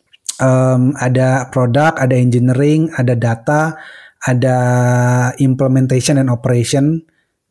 um, 0.42 0.92
ada 0.98 1.46
produk, 1.48 1.94
ada 1.96 2.14
engineering, 2.18 2.90
ada 2.98 3.14
data, 3.14 3.78
ada 4.22 4.58
implementation 5.38 6.18
and 6.18 6.30
operation. 6.30 7.02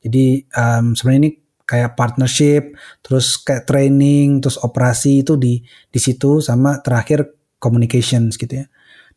Jadi 0.04 0.44
um, 0.56 0.94
sebenarnya 0.96 1.22
ini 1.28 1.32
kayak 1.64 1.96
partnership, 1.96 2.76
terus 3.00 3.40
kayak 3.40 3.64
training, 3.64 4.44
terus 4.44 4.60
operasi 4.60 5.24
itu 5.24 5.40
di 5.40 5.64
di 5.64 6.00
situ 6.00 6.44
sama 6.44 6.84
terakhir 6.84 7.32
communications 7.62 8.36
gitu 8.36 8.64
ya. 8.64 8.66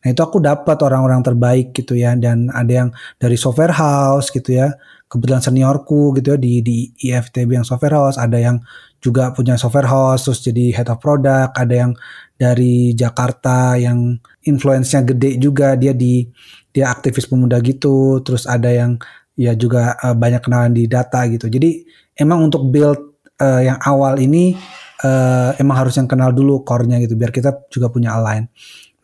Nah 0.05 0.13
itu 0.13 0.21
aku 0.21 0.37
dapat 0.37 0.77
orang-orang 0.85 1.25
terbaik 1.25 1.73
gitu 1.73 1.97
ya 1.97 2.13
dan 2.13 2.53
ada 2.53 2.85
yang 2.85 2.89
dari 3.17 3.33
software 3.33 3.73
house 3.73 4.29
gitu 4.29 4.53
ya. 4.53 4.77
Kebetulan 5.09 5.41
seniorku 5.41 6.13
gitu 6.21 6.33
ya 6.33 6.37
di 6.37 6.61
di 6.61 6.77
IFTB 7.09 7.57
yang 7.57 7.65
software 7.65 7.97
house, 7.97 8.21
ada 8.21 8.37
yang 8.37 8.61
juga 9.01 9.33
punya 9.33 9.57
software 9.57 9.89
house 9.89 10.29
terus 10.29 10.45
jadi 10.45 10.77
head 10.77 10.89
of 10.93 11.01
product, 11.01 11.57
ada 11.57 11.73
yang 11.73 11.91
dari 12.37 12.93
Jakarta 12.93 13.77
yang 13.81 14.21
influence-nya 14.45 15.01
gede 15.09 15.41
juga 15.41 15.73
dia 15.73 15.97
di 15.97 16.25
dia 16.69 16.93
aktivis 16.93 17.25
pemuda 17.25 17.57
gitu, 17.65 18.21
terus 18.21 18.45
ada 18.45 18.69
yang 18.69 19.01
ya 19.37 19.53
juga 19.57 19.97
uh, 20.05 20.13
banyak 20.13 20.41
kenalan 20.45 20.73
di 20.73 20.85
data 20.85 21.25
gitu. 21.29 21.49
Jadi 21.49 21.85
emang 22.17 22.45
untuk 22.45 22.69
build 22.69 22.99
uh, 23.39 23.61
yang 23.61 23.77
awal 23.83 24.19
ini 24.19 24.55
uh, 25.03 25.51
emang 25.59 25.85
harus 25.85 25.95
yang 25.99 26.07
kenal 26.07 26.31
dulu 26.31 26.63
core-nya 26.63 26.99
gitu 27.03 27.13
biar 27.19 27.31
kita 27.31 27.67
juga 27.69 27.91
punya 27.91 28.15
align. 28.15 28.47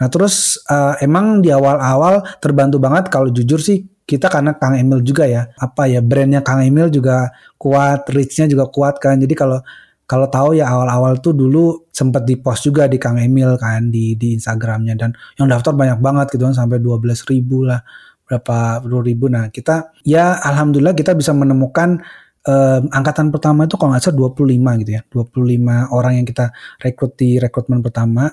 Nah 0.02 0.10
terus 0.10 0.58
uh, 0.66 0.98
emang 0.98 1.46
di 1.46 1.54
awal-awal 1.54 2.26
terbantu 2.42 2.82
banget 2.82 3.14
kalau 3.14 3.30
jujur 3.30 3.62
sih 3.62 3.86
kita 4.10 4.28
karena 4.28 4.58
Kang 4.58 4.74
Emil 4.74 5.06
juga 5.06 5.30
ya 5.30 5.46
apa 5.62 5.86
ya 5.86 6.02
brandnya 6.02 6.42
Kang 6.42 6.66
Emil 6.66 6.90
juga 6.90 7.30
kuat, 7.62 8.10
reach-nya 8.10 8.50
juga 8.50 8.66
kuat 8.68 8.98
kan. 8.98 9.22
Jadi 9.22 9.38
kalau 9.38 9.62
kalau 10.10 10.28
tahu 10.28 10.60
ya 10.60 10.68
awal-awal 10.68 11.24
tuh 11.24 11.32
dulu 11.32 11.88
sempat 11.88 12.28
di 12.28 12.36
post 12.36 12.68
juga 12.68 12.90
di 12.90 13.00
Kang 13.00 13.16
Emil 13.16 13.56
kan 13.56 13.88
di 13.88 14.18
di 14.20 14.36
Instagramnya 14.36 15.00
dan 15.00 15.16
yang 15.40 15.48
daftar 15.48 15.72
banyak 15.72 16.04
banget 16.04 16.36
gitu 16.36 16.44
kan 16.50 16.58
sampai 16.58 16.84
12 16.84 17.32
ribu 17.32 17.64
lah 17.64 17.80
berapa 18.28 18.84
puluh 18.84 19.06
ribu. 19.06 19.32
Nah 19.32 19.48
kita 19.54 19.96
ya 20.04 20.42
alhamdulillah 20.44 20.98
kita 20.98 21.16
bisa 21.16 21.32
menemukan 21.32 22.04
um, 22.48 22.82
angkatan 22.92 23.30
pertama 23.30 23.70
itu 23.70 23.78
kalau 23.78 23.94
nggak 23.96 24.04
salah 24.04 24.36
25 24.36 24.82
gitu 24.84 24.92
ya 24.98 25.02
25 25.08 25.96
orang 25.96 26.14
yang 26.20 26.26
kita 26.28 26.52
rekrut 26.82 27.14
di 27.16 27.38
rekrutmen 27.38 27.80
pertama 27.80 28.28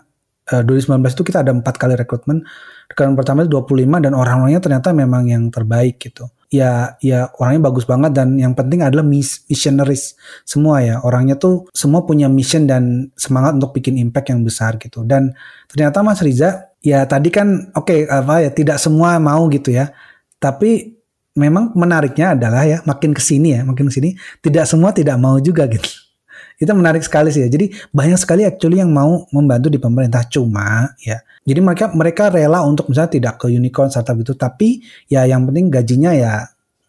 uh, 0.53 0.63
2019 0.65 1.05
itu 1.15 1.23
kita 1.25 1.45
ada 1.45 1.53
empat 1.53 1.75
kali 1.77 1.95
rekrutmen. 1.95 2.45
Rekrutmen 2.89 3.17
pertama 3.17 3.45
itu 3.45 3.53
25 3.53 4.05
dan 4.05 4.13
orang-orangnya 4.17 4.61
ternyata 4.65 4.89
memang 4.97 5.29
yang 5.29 5.49
terbaik 5.53 6.01
gitu. 6.01 6.29
Ya 6.49 6.97
ya 7.05 7.29
orangnya 7.37 7.69
bagus 7.69 7.85
banget 7.85 8.17
dan 8.17 8.41
yang 8.41 8.57
penting 8.57 8.81
adalah 8.81 9.05
miss, 9.05 9.45
missionaries 9.53 10.17
semua 10.49 10.81
ya. 10.81 11.01
Orangnya 11.05 11.37
tuh 11.37 11.69
semua 11.77 12.09
punya 12.09 12.27
mission 12.33 12.65
dan 12.65 13.13
semangat 13.21 13.61
untuk 13.61 13.77
bikin 13.77 14.01
impact 14.01 14.33
yang 14.33 14.41
besar 14.41 14.81
gitu. 14.81 15.05
Dan 15.05 15.37
ternyata 15.69 16.01
Mas 16.01 16.25
Riza 16.25 16.73
ya 16.81 17.05
tadi 17.05 17.29
kan 17.29 17.69
oke 17.77 17.85
okay, 17.85 18.09
apa 18.09 18.49
ya 18.49 18.51
tidak 18.51 18.81
semua 18.81 19.21
mau 19.21 19.45
gitu 19.53 19.71
ya. 19.77 19.93
Tapi 20.41 20.99
memang 21.39 21.71
menariknya 21.79 22.35
adalah 22.35 22.67
ya 22.67 22.83
makin 22.83 23.15
ke 23.15 23.23
sini 23.23 23.55
ya 23.55 23.63
makin 23.63 23.87
ke 23.87 23.95
sini 23.95 24.11
tidak 24.43 24.67
semua 24.67 24.91
tidak 24.91 25.15
mau 25.23 25.39
juga 25.39 25.71
gitu 25.71 26.08
itu 26.59 26.71
menarik 26.75 27.07
sekali 27.07 27.31
sih 27.31 27.47
ya. 27.47 27.49
Jadi 27.49 27.71
banyak 27.95 28.19
sekali 28.19 28.43
actually 28.43 28.83
yang 28.83 28.91
mau 28.91 29.25
membantu 29.31 29.71
di 29.71 29.79
pemerintah. 29.79 30.27
Cuma 30.27 30.91
ya 30.99 31.23
jadi 31.47 31.63
mereka 31.63 31.95
mereka 31.95 32.35
rela 32.35 32.67
untuk 32.67 32.91
misalnya 32.91 33.15
tidak 33.15 33.35
ke 33.39 33.47
unicorn 33.47 33.89
startup 33.89 34.19
itu 34.19 34.35
tapi 34.35 34.83
ya 35.07 35.25
yang 35.25 35.47
penting 35.47 35.71
gajinya 35.71 36.11
ya 36.13 36.33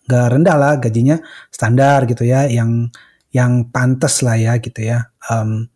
gak 0.10 0.26
rendah 0.34 0.58
lah. 0.58 0.74
Gajinya 0.82 1.22
standar 1.54 2.10
gitu 2.10 2.26
ya. 2.26 2.50
Yang 2.50 2.90
yang 3.30 3.70
pantas 3.70 4.26
lah 4.26 4.36
ya 4.42 4.58
gitu 4.58 4.82
ya. 4.82 5.06
Um, 5.30 5.70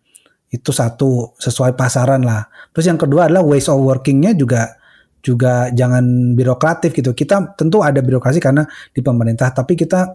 itu 0.50 0.70
satu 0.74 1.34
sesuai 1.38 1.78
pasaran 1.78 2.26
lah. 2.26 2.50
Terus 2.74 2.86
yang 2.90 2.98
kedua 2.98 3.30
adalah 3.30 3.46
ways 3.46 3.70
of 3.70 3.82
workingnya 3.82 4.34
juga 4.34 4.78
juga 5.24 5.72
jangan 5.72 6.36
birokratif 6.36 6.94
gitu. 6.94 7.16
Kita 7.16 7.56
tentu 7.56 7.80
ada 7.82 8.04
birokrasi 8.04 8.44
karena 8.44 8.68
di 8.92 9.00
pemerintah, 9.00 9.50
tapi 9.56 9.80
kita 9.80 10.12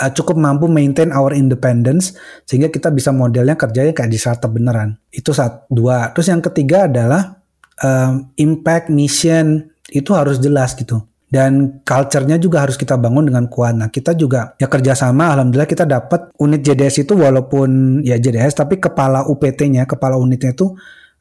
uh, 0.00 0.10
cukup 0.10 0.40
mampu 0.40 0.66
maintain 0.66 1.12
our 1.12 1.36
independence 1.36 2.16
sehingga 2.48 2.72
kita 2.72 2.88
bisa 2.88 3.12
modelnya 3.12 3.54
kerjanya 3.54 3.92
kayak 3.92 4.10
di 4.10 4.18
startup 4.18 4.48
beneran. 4.48 4.96
Itu 5.12 5.36
satu 5.36 5.68
dua. 5.68 6.10
Terus 6.16 6.32
yang 6.32 6.40
ketiga 6.40 6.88
adalah 6.88 7.36
um, 7.84 8.32
impact 8.40 8.88
mission 8.88 9.68
itu 9.92 10.10
harus 10.16 10.40
jelas 10.40 10.72
gitu. 10.72 11.04
Dan 11.30 11.78
culture-nya 11.86 12.42
juga 12.42 12.66
harus 12.66 12.74
kita 12.74 12.98
bangun 12.98 13.30
dengan 13.30 13.46
kuat. 13.46 13.78
Nah 13.78 13.86
kita 13.86 14.18
juga 14.18 14.58
ya 14.58 14.66
kerjasama, 14.66 15.30
alhamdulillah 15.30 15.70
kita 15.70 15.86
dapat 15.86 16.34
unit 16.42 16.58
JDS 16.58 17.06
itu 17.06 17.14
walaupun 17.14 18.02
ya 18.02 18.18
JDS 18.18 18.58
tapi 18.58 18.82
kepala 18.82 19.22
UPT-nya, 19.30 19.86
kepala 19.86 20.18
unitnya 20.18 20.50
itu 20.50 20.74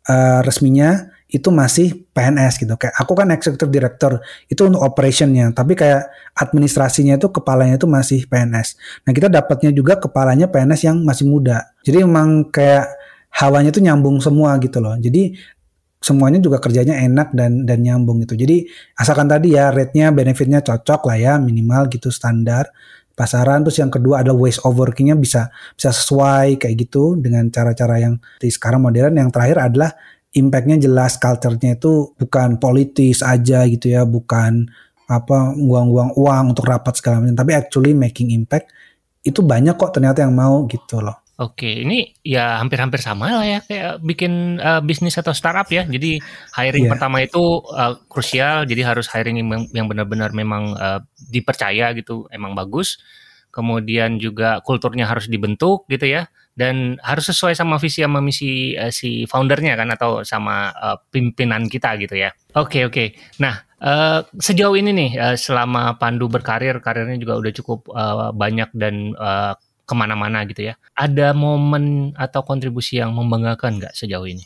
uh, 0.10 0.42
resminya 0.42 1.14
itu 1.30 1.54
masih 1.54 2.10
PNS 2.10 2.58
gitu. 2.58 2.74
Kayak 2.74 2.98
aku 2.98 3.14
kan 3.14 3.30
executive 3.30 3.70
director 3.70 4.12
itu 4.50 4.62
untuk 4.66 4.82
operationnya, 4.82 5.54
tapi 5.54 5.78
kayak 5.78 6.10
administrasinya 6.34 7.22
itu 7.22 7.30
kepalanya 7.30 7.78
itu 7.78 7.86
masih 7.86 8.26
PNS. 8.26 8.76
Nah 9.06 9.12
kita 9.14 9.30
dapatnya 9.30 9.70
juga 9.70 10.02
kepalanya 10.02 10.50
PNS 10.50 10.82
yang 10.90 10.98
masih 11.06 11.30
muda. 11.30 11.70
Jadi 11.86 12.02
memang 12.02 12.50
kayak 12.50 12.90
hawanya 13.30 13.70
itu 13.70 13.80
nyambung 13.80 14.18
semua 14.18 14.58
gitu 14.58 14.82
loh. 14.82 14.98
Jadi 14.98 15.38
semuanya 16.02 16.42
juga 16.42 16.58
kerjanya 16.58 16.98
enak 16.98 17.30
dan 17.38 17.70
dan 17.70 17.78
nyambung 17.86 18.26
gitu. 18.26 18.34
Jadi 18.34 18.66
asalkan 18.98 19.30
tadi 19.30 19.54
ya 19.54 19.70
rate-nya 19.70 20.10
benefitnya 20.10 20.66
cocok 20.66 21.06
lah 21.06 21.18
ya 21.22 21.34
minimal 21.38 21.94
gitu 21.94 22.10
standar 22.10 22.74
pasaran 23.20 23.68
terus 23.68 23.76
yang 23.84 23.92
kedua 23.92 24.24
adalah 24.24 24.48
ways 24.48 24.64
of 24.64 24.80
bisa 25.20 25.52
bisa 25.76 25.90
sesuai 25.92 26.56
kayak 26.56 26.88
gitu 26.88 27.20
dengan 27.20 27.52
cara-cara 27.52 28.00
yang 28.00 28.16
sekarang 28.40 28.80
modern 28.80 29.20
yang 29.20 29.28
terakhir 29.28 29.60
adalah 29.60 29.92
impactnya 30.36 30.78
jelas 30.78 31.18
culture-nya 31.18 31.78
itu 31.80 32.14
bukan 32.18 32.62
politis 32.62 33.26
aja 33.26 33.66
gitu 33.66 33.90
ya 33.90 34.06
bukan 34.06 34.70
apa 35.10 35.58
uang-uang 35.58 36.14
uang 36.14 36.46
untuk 36.54 36.70
rapat 36.70 37.02
segala 37.02 37.26
macam 37.26 37.42
tapi 37.42 37.58
actually 37.58 37.98
making 37.98 38.30
impact 38.30 38.70
itu 39.26 39.42
banyak 39.42 39.74
kok 39.74 39.90
ternyata 39.98 40.22
yang 40.22 40.38
mau 40.38 40.70
gitu 40.70 41.02
loh 41.02 41.18
Oke, 41.40 41.88
ini 41.88 42.12
ya 42.20 42.60
hampir-hampir 42.60 43.00
sama 43.00 43.32
lah 43.32 43.48
ya 43.48 43.60
kayak 43.64 44.04
bikin 44.04 44.60
uh, 44.60 44.84
bisnis 44.84 45.16
atau 45.16 45.32
startup 45.32 45.72
ya. 45.72 45.88
Jadi 45.88 46.20
hiring 46.52 46.84
Iya. 46.84 46.92
pertama 46.92 47.24
itu 47.24 47.64
uh, 47.64 47.96
krusial, 48.12 48.68
jadi 48.68 48.92
harus 48.92 49.08
hiring 49.08 49.40
yang, 49.40 49.64
yang 49.72 49.88
benar-benar 49.88 50.36
memang 50.36 50.76
uh, 50.76 51.00
dipercaya 51.32 51.96
gitu, 51.96 52.28
emang 52.28 52.60
bagus. 52.60 53.00
Kemudian 53.56 54.20
juga 54.20 54.60
kulturnya 54.68 55.08
harus 55.08 55.32
dibentuk 55.32 55.88
gitu 55.88 56.12
ya, 56.12 56.28
dan 56.58 56.98
harus 57.02 57.30
sesuai 57.32 57.56
sama 57.56 57.78
visi 57.78 58.02
sama 58.04 58.20
misi 58.20 58.74
uh, 58.76 58.92
si 58.92 59.26
foundernya 59.30 59.78
kan 59.80 59.90
atau 59.94 60.22
sama 60.24 60.74
uh, 60.76 60.98
pimpinan 61.10 61.68
kita 61.70 61.96
gitu 62.02 62.16
ya. 62.18 62.34
Oke 62.58 62.86
oke. 62.86 63.16
Nah 63.40 63.64
uh, 63.80 64.26
sejauh 64.38 64.76
ini 64.76 64.92
nih 64.92 65.12
uh, 65.18 65.36
selama 65.40 65.96
Pandu 65.96 66.28
berkarir, 66.28 66.78
karirnya 66.84 67.18
juga 67.20 67.40
udah 67.40 67.52
cukup 67.56 67.80
uh, 67.92 68.32
banyak 68.36 68.70
dan 68.76 69.16
uh, 69.16 69.56
ke 69.90 69.94
mana-mana 69.98 70.46
gitu 70.46 70.70
ya. 70.70 70.78
Ada 70.94 71.34
momen 71.34 72.14
atau 72.14 72.46
kontribusi 72.46 73.02
yang 73.02 73.18
membanggakan 73.18 73.82
nggak 73.82 73.98
sejauh 73.98 74.30
ini? 74.30 74.46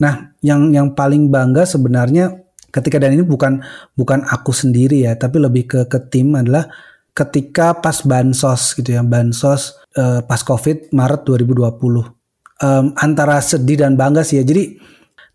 Nah, 0.00 0.32
yang 0.40 0.72
yang 0.72 0.96
paling 0.96 1.28
bangga 1.28 1.68
sebenarnya 1.68 2.32
ketika 2.72 2.96
dan 2.96 3.12
ini 3.12 3.26
bukan 3.26 3.60
bukan 3.92 4.24
aku 4.24 4.56
sendiri 4.56 5.04
ya, 5.04 5.12
tapi 5.20 5.36
lebih 5.44 5.68
ke 5.68 5.80
ke 5.84 5.98
tim 6.08 6.32
adalah 6.32 6.64
ketika 7.12 7.76
pas 7.76 8.00
bansos 8.00 8.72
gitu 8.78 8.96
ya, 8.96 9.04
bansos 9.04 9.76
eh, 9.98 10.20
pas 10.22 10.40
Covid 10.46 10.94
Maret 10.94 11.26
2020. 11.26 12.06
Em, 12.58 12.86
antara 12.94 13.42
sedih 13.42 13.82
dan 13.82 13.98
bangga 13.98 14.22
sih 14.22 14.38
ya. 14.38 14.44
Jadi 14.46 14.78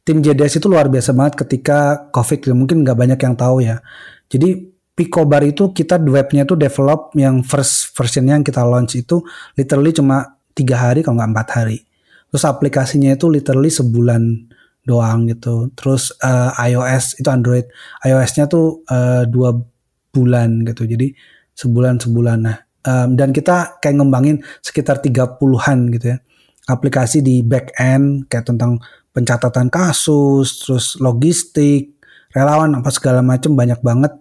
tim 0.07 0.23
JDS 0.23 0.63
itu 0.63 0.67
luar 0.71 0.87
biasa 0.87 1.11
banget 1.11 1.43
ketika 1.43 2.07
Covid 2.15 2.39
gitu. 2.39 2.55
Mungkin 2.55 2.87
nggak 2.87 2.95
banyak 2.95 3.19
yang 3.19 3.35
tahu 3.35 3.63
ya. 3.63 3.83
Jadi 4.31 4.73
Picobar 4.93 5.41
itu 5.41 5.73
kita 5.73 5.97
webnya 5.97 6.45
itu 6.45 6.53
develop 6.53 7.17
yang 7.17 7.41
first 7.41 7.97
versionnya 7.97 8.37
yang 8.37 8.45
kita 8.45 8.61
launch 8.61 8.93
itu 8.93 9.25
literally 9.57 9.89
cuma 9.89 10.37
tiga 10.53 10.77
hari 10.77 11.01
kalau 11.01 11.17
nggak 11.17 11.31
empat 11.33 11.47
hari. 11.49 11.81
Terus 12.29 12.45
aplikasinya 12.45 13.17
itu 13.17 13.25
literally 13.25 13.73
sebulan 13.73 14.21
doang 14.85 15.25
gitu. 15.25 15.73
Terus 15.73 16.13
uh, 16.21 16.53
iOS 16.61 17.17
itu 17.17 17.25
Android, 17.25 17.65
iOS-nya 18.05 18.45
tuh 18.45 18.85
uh, 18.85 19.25
dua 19.25 19.57
bulan 20.13 20.61
gitu. 20.61 20.85
Jadi 20.85 21.09
sebulan 21.57 21.97
sebulan. 21.97 22.37
Nah, 22.45 22.57
um, 22.87 23.15
dan 23.17 23.31
kita 23.31 23.79
kayak 23.83 23.99
ngembangin 23.99 24.37
sekitar 24.63 24.99
tiga 24.99 25.27
puluhan 25.39 25.91
gitu 25.91 26.15
ya 26.15 26.17
aplikasi 26.67 27.19
di 27.19 27.43
back 27.43 27.75
end 27.75 28.27
kayak 28.31 28.47
tentang 28.47 28.79
pencatatan 29.13 29.69
kasus, 29.69 30.65
terus 30.65 30.97
logistik, 30.97 32.01
relawan 32.33 32.73
apa 32.79 32.89
segala 32.89 33.21
macam 33.21 33.53
banyak 33.53 33.79
banget 33.83 34.13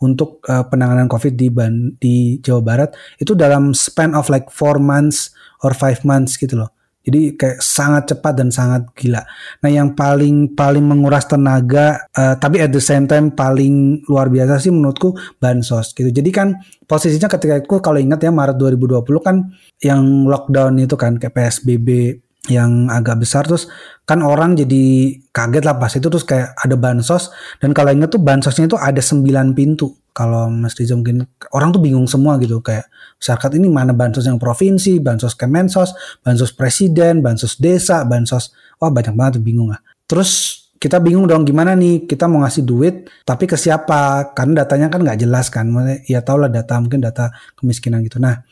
untuk 0.00 0.40
uh, 0.48 0.64
penanganan 0.64 1.10
COVID 1.12 1.34
di 1.36 1.52
di 2.00 2.16
Jawa 2.40 2.62
Barat 2.64 2.90
itu 3.20 3.36
dalam 3.36 3.76
span 3.76 4.16
of 4.16 4.32
like 4.32 4.48
four 4.48 4.80
months 4.80 5.36
or 5.60 5.76
five 5.76 6.00
months 6.08 6.40
gitu 6.40 6.56
loh. 6.56 6.72
Jadi 7.00 7.32
kayak 7.32 7.64
sangat 7.64 8.12
cepat 8.12 8.32
dan 8.36 8.48
sangat 8.52 8.92
gila. 8.92 9.24
Nah 9.64 9.70
yang 9.72 9.96
paling 9.96 10.52
paling 10.52 10.84
menguras 10.84 11.24
tenaga, 11.24 12.04
uh, 12.12 12.36
tapi 12.36 12.60
at 12.60 12.70
the 12.70 12.82
same 12.82 13.08
time 13.08 13.32
paling 13.32 14.04
luar 14.04 14.28
biasa 14.28 14.60
sih 14.60 14.68
menurutku 14.68 15.16
bansos 15.40 15.96
gitu. 15.96 16.12
Jadi 16.12 16.28
kan 16.28 16.60
posisinya 16.84 17.32
ketika 17.32 17.56
itu 17.56 17.80
kalau 17.80 17.96
ingat 17.96 18.20
ya 18.20 18.28
Maret 18.28 18.60
2020 18.60 19.00
kan 19.24 19.36
yang 19.80 20.28
lockdown 20.28 20.76
itu 20.76 20.96
kan 21.00 21.16
kayak 21.16 21.32
PSBB 21.32 22.20
yang 22.50 22.90
agak 22.90 23.22
besar 23.22 23.46
terus 23.46 23.70
kan 24.02 24.26
orang 24.26 24.58
jadi 24.58 25.14
kaget 25.30 25.62
lah 25.62 25.78
pas 25.78 25.94
itu 25.94 26.02
terus 26.10 26.26
kayak 26.26 26.52
ada 26.58 26.74
bansos 26.74 27.30
dan 27.62 27.70
kalau 27.70 27.94
inget 27.94 28.10
tuh 28.10 28.18
bansosnya 28.18 28.66
itu 28.66 28.74
ada 28.74 28.98
9 28.98 29.54
pintu. 29.54 29.94
Kalau 30.10 30.50
Mas 30.50 30.74
Riza 30.74 30.98
mungkin 30.98 31.22
orang 31.54 31.70
tuh 31.70 31.78
bingung 31.78 32.10
semua 32.10 32.34
gitu 32.42 32.58
kayak 32.58 32.90
masyarakat 33.22 33.50
ini 33.62 33.70
mana 33.70 33.94
bansos 33.94 34.26
yang 34.26 34.42
provinsi, 34.42 34.98
bansos 34.98 35.38
kemensos, 35.38 35.94
bansos 36.26 36.50
presiden, 36.50 37.22
bansos 37.22 37.62
desa, 37.62 38.02
bansos 38.02 38.50
wah 38.82 38.90
banyak 38.90 39.14
banget 39.14 39.38
bingung 39.38 39.70
lah. 39.70 39.78
Terus 40.10 40.60
kita 40.80 40.96
bingung 40.98 41.28
dong 41.28 41.46
gimana 41.46 41.76
nih 41.78 42.10
kita 42.10 42.24
mau 42.24 42.42
ngasih 42.42 42.66
duit 42.66 43.06
tapi 43.22 43.46
ke 43.46 43.54
siapa? 43.54 44.34
Karena 44.34 44.66
datanya 44.66 44.90
kan 44.90 45.06
nggak 45.06 45.18
jelas 45.22 45.46
kan 45.46 45.70
ya 46.08 46.26
tau 46.26 46.42
lah 46.42 46.50
data 46.50 46.74
mungkin 46.82 46.98
data 46.98 47.30
kemiskinan 47.54 48.02
gitu. 48.02 48.18
Nah 48.18 48.42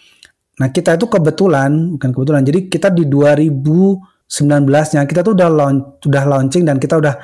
Nah 0.58 0.68
kita 0.74 0.98
itu 0.98 1.06
kebetulan, 1.06 1.94
bukan 1.94 2.10
kebetulan, 2.10 2.42
jadi 2.42 2.60
kita 2.66 2.88
di 2.90 3.06
2019-nya 3.06 5.02
kita 5.06 5.20
tuh 5.22 5.32
udah 5.38 5.48
launch, 5.50 6.02
udah 6.06 6.24
launching 6.26 6.66
dan 6.66 6.82
kita 6.82 6.98
udah 6.98 7.14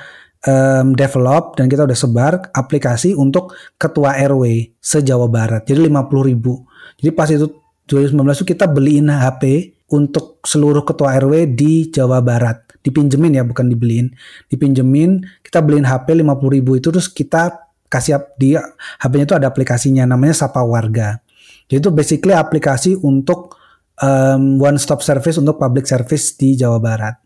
um, 0.47 0.95
develop 0.95 1.59
dan 1.59 1.67
kita 1.67 1.85
udah 1.85 1.99
sebar 1.99 2.55
aplikasi 2.55 3.13
untuk 3.19 3.57
ketua 3.75 4.15
RW 4.23 4.77
se-Jawa 4.79 5.27
Barat. 5.27 5.67
Jadi 5.67 5.91
50 5.91 6.31
ribu. 6.31 6.63
Jadi 7.01 7.11
pas 7.11 7.29
itu 7.29 7.51
2019 7.91 8.17
itu 8.41 8.47
kita 8.55 8.67
beliin 8.71 9.11
HP 9.11 9.75
untuk 9.93 10.41
seluruh 10.47 10.87
ketua 10.87 11.19
RW 11.21 11.53
di 11.53 11.91
Jawa 11.93 12.23
Barat. 12.25 12.65
Dipinjemin 12.85 13.41
ya, 13.41 13.45
bukan 13.45 13.69
dibeliin. 13.69 14.13
Dipinjemin, 14.49 15.25
kita 15.41 15.65
beliin 15.65 15.89
HP 15.89 16.21
50 16.21 16.57
ribu 16.61 16.77
itu 16.77 16.89
terus 16.93 17.09
kita 17.09 17.65
kasih 17.89 18.19
dia 18.41 18.59
HP-nya 18.99 19.25
itu 19.29 19.37
ada 19.39 19.47
aplikasinya 19.49 20.05
namanya 20.05 20.35
Sapa 20.35 20.61
Warga. 20.65 21.24
Jadi 21.69 21.81
itu 21.81 21.91
basically 21.91 22.35
aplikasi 22.37 22.93
untuk 23.01 23.57
um, 24.01 24.61
one 24.61 24.77
stop 24.81 25.01
service 25.01 25.41
untuk 25.41 25.57
public 25.57 25.89
service 25.89 26.35
di 26.37 26.59
Jawa 26.59 26.81
Barat. 26.81 27.17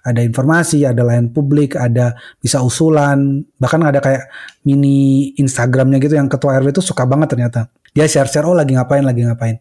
Ada 0.00 0.24
informasi, 0.24 0.88
ada 0.88 1.04
layanan 1.04 1.28
publik, 1.28 1.76
ada 1.76 2.16
bisa 2.40 2.64
usulan, 2.64 3.44
bahkan 3.60 3.84
ada 3.84 4.00
kayak 4.00 4.32
mini 4.64 5.30
Instagramnya 5.36 6.00
gitu 6.00 6.16
yang 6.16 6.24
ketua 6.24 6.56
RW 6.56 6.72
itu 6.72 6.80
suka 6.80 7.04
banget 7.04 7.36
ternyata. 7.36 7.68
Dia 7.92 8.08
share-share, 8.08 8.48
oh 8.48 8.56
lagi 8.56 8.72
ngapain, 8.72 9.04
lagi 9.04 9.28
ngapain. 9.28 9.60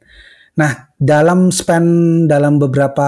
Nah, 0.55 0.95
dalam 0.95 1.51
span 1.51 1.83
dalam 2.23 2.55
beberapa 2.55 3.07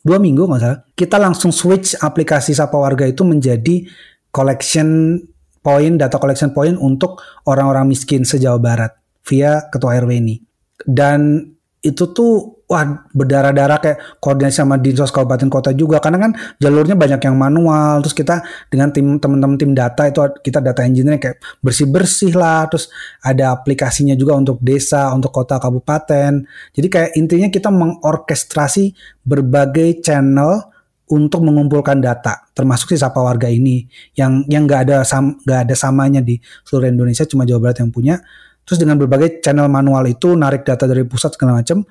dua 0.00 0.16
minggu 0.16 0.48
nggak 0.48 0.60
salah, 0.60 0.80
kita 0.96 1.16
langsung 1.20 1.52
switch 1.52 2.00
aplikasi 2.00 2.56
Sapa 2.56 2.80
Warga 2.80 3.04
itu 3.04 3.28
menjadi 3.28 3.84
collection 4.32 5.20
point, 5.60 6.00
data 6.00 6.16
collection 6.16 6.56
point 6.56 6.80
untuk 6.80 7.20
orang-orang 7.44 7.92
miskin 7.92 8.24
se-Jawa 8.24 8.56
Barat 8.56 9.03
via 9.24 9.64
ketua 9.72 9.98
RW 9.98 10.10
ini. 10.20 10.36
Dan 10.84 11.48
itu 11.84 12.08
tuh 12.16 12.64
wah 12.64 13.04
berdarah-darah 13.12 13.78
kayak 13.78 13.98
koordinasi 14.18 14.64
sama 14.64 14.80
dinsos 14.80 15.12
kabupaten 15.12 15.48
kota 15.52 15.70
juga. 15.76 16.00
Karena 16.00 16.28
kan 16.28 16.32
jalurnya 16.56 16.96
banyak 16.96 17.20
yang 17.20 17.36
manual. 17.36 18.00
Terus 18.04 18.16
kita 18.16 18.36
dengan 18.72 18.88
tim 18.88 19.20
teman-teman 19.20 19.56
tim 19.60 19.72
data 19.76 20.08
itu 20.08 20.20
kita 20.40 20.64
data 20.64 20.80
engineer 20.84 21.20
kayak 21.20 21.38
bersih-bersih 21.60 22.32
lah. 22.36 22.64
Terus 22.72 22.88
ada 23.20 23.52
aplikasinya 23.52 24.16
juga 24.16 24.36
untuk 24.40 24.60
desa 24.64 25.12
untuk 25.12 25.32
kota 25.32 25.60
kabupaten. 25.60 26.44
Jadi 26.72 26.88
kayak 26.88 27.10
intinya 27.20 27.48
kita 27.52 27.68
mengorkestrasi 27.68 28.96
berbagai 29.24 30.00
channel 30.00 30.72
untuk 31.04 31.44
mengumpulkan 31.44 32.00
data. 32.00 32.48
Termasuk 32.56 32.96
si 32.96 32.98
sapa 32.98 33.20
warga 33.20 33.52
ini. 33.52 33.84
Yang 34.16 34.48
yang 34.48 34.64
nggak 34.64 34.80
ada 34.88 35.04
nggak 35.44 35.60
ada 35.68 35.74
samanya 35.76 36.24
di 36.24 36.40
seluruh 36.64 36.88
Indonesia 36.88 37.28
cuma 37.28 37.44
Jawa 37.44 37.70
Barat 37.70 37.84
yang 37.84 37.92
punya 37.92 38.24
Terus 38.64 38.78
dengan 38.80 38.96
berbagai 38.96 39.44
channel 39.44 39.68
manual 39.68 40.08
itu 40.08 40.32
narik 40.32 40.64
data 40.64 40.88
dari 40.88 41.04
pusat 41.04 41.36
segala 41.36 41.60
macam. 41.60 41.84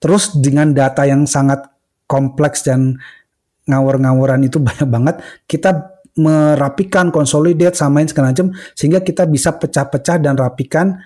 Terus 0.00 0.36
dengan 0.36 0.72
data 0.72 1.04
yang 1.04 1.24
sangat 1.24 1.64
kompleks 2.08 2.64
dan 2.64 2.96
ngawur-ngawuran 3.68 4.44
itu 4.44 4.60
banyak 4.66 4.88
banget, 4.88 5.16
kita 5.48 6.00
merapikan, 6.18 7.08
konsolidate, 7.08 7.78
samain 7.78 8.04
segala 8.04 8.34
macam 8.34 8.50
sehingga 8.74 9.00
kita 9.00 9.24
bisa 9.30 9.54
pecah-pecah 9.56 10.18
dan 10.18 10.34
rapikan 10.34 10.98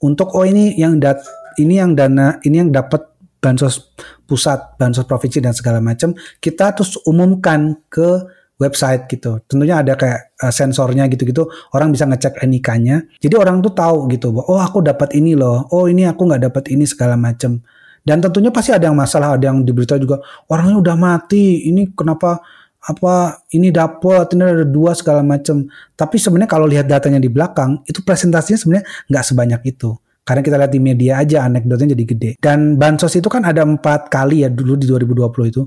untuk 0.00 0.32
oh 0.32 0.44
ini 0.48 0.74
yang 0.74 0.96
dat 0.96 1.20
ini 1.60 1.76
yang 1.80 1.92
dana 1.92 2.40
ini 2.42 2.64
yang 2.64 2.70
dapat 2.72 3.04
bansos 3.46 3.94
pusat, 4.26 4.74
bansos 4.74 5.06
provinsi 5.06 5.38
dan 5.38 5.54
segala 5.54 5.78
macam, 5.78 6.10
kita 6.42 6.74
terus 6.74 6.98
umumkan 7.06 7.78
ke 7.86 8.26
website 8.56 9.04
gitu. 9.12 9.40
Tentunya 9.44 9.84
ada 9.84 9.94
kayak 9.94 10.36
uh, 10.40 10.52
sensornya 10.52 11.04
gitu-gitu. 11.12 11.48
Orang 11.76 11.92
bisa 11.92 12.08
ngecek 12.08 12.40
NIK-nya. 12.40 13.20
Jadi 13.20 13.34
orang 13.36 13.60
tuh 13.60 13.72
tahu 13.76 14.08
gitu, 14.12 14.32
oh 14.32 14.60
aku 14.60 14.80
dapat 14.80 15.12
ini 15.16 15.36
loh. 15.36 15.68
Oh 15.72 15.86
ini 15.88 16.08
aku 16.08 16.24
nggak 16.24 16.50
dapat 16.52 16.64
ini 16.72 16.88
segala 16.88 17.14
macam. 17.14 17.60
Dan 18.06 18.22
tentunya 18.22 18.54
pasti 18.54 18.70
ada 18.70 18.86
yang 18.86 18.94
masalah, 18.94 19.34
ada 19.34 19.50
yang 19.50 19.66
diberitahu 19.66 19.98
juga 19.98 20.22
orangnya 20.46 20.78
udah 20.78 20.96
mati. 20.96 21.66
Ini 21.68 21.90
kenapa 21.92 22.38
apa 22.86 23.42
ini 23.50 23.74
dapat 23.74 24.30
ini 24.38 24.46
ada 24.46 24.64
dua 24.64 24.94
segala 24.94 25.26
macam. 25.26 25.66
Tapi 25.98 26.16
sebenarnya 26.16 26.50
kalau 26.50 26.66
lihat 26.70 26.86
datanya 26.86 27.18
di 27.18 27.26
belakang 27.26 27.82
itu 27.84 28.00
presentasinya 28.06 28.58
sebenarnya 28.58 28.86
nggak 29.10 29.24
sebanyak 29.26 29.62
itu. 29.74 29.90
Karena 30.26 30.42
kita 30.42 30.56
lihat 30.58 30.72
di 30.74 30.82
media 30.82 31.12
aja 31.22 31.46
anekdotnya 31.46 31.94
jadi 31.94 32.04
gede. 32.06 32.30
Dan 32.38 32.78
bansos 32.78 33.14
itu 33.14 33.30
kan 33.30 33.46
ada 33.46 33.62
empat 33.62 34.10
kali 34.10 34.42
ya 34.42 34.50
dulu 34.50 34.74
di 34.74 34.86
2020 34.86 35.50
itu. 35.54 35.62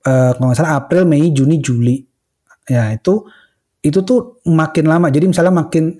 Uh, 0.00 0.32
kalau 0.34 0.50
nggak 0.50 0.58
salah 0.58 0.74
April, 0.80 1.04
Mei, 1.06 1.30
Juni, 1.30 1.60
Juli 1.62 2.09
Ya 2.70 2.94
itu 2.94 3.26
itu 3.82 3.98
tuh 4.06 4.38
makin 4.46 4.86
lama. 4.86 5.10
Jadi 5.10 5.26
misalnya 5.26 5.50
makin 5.66 5.98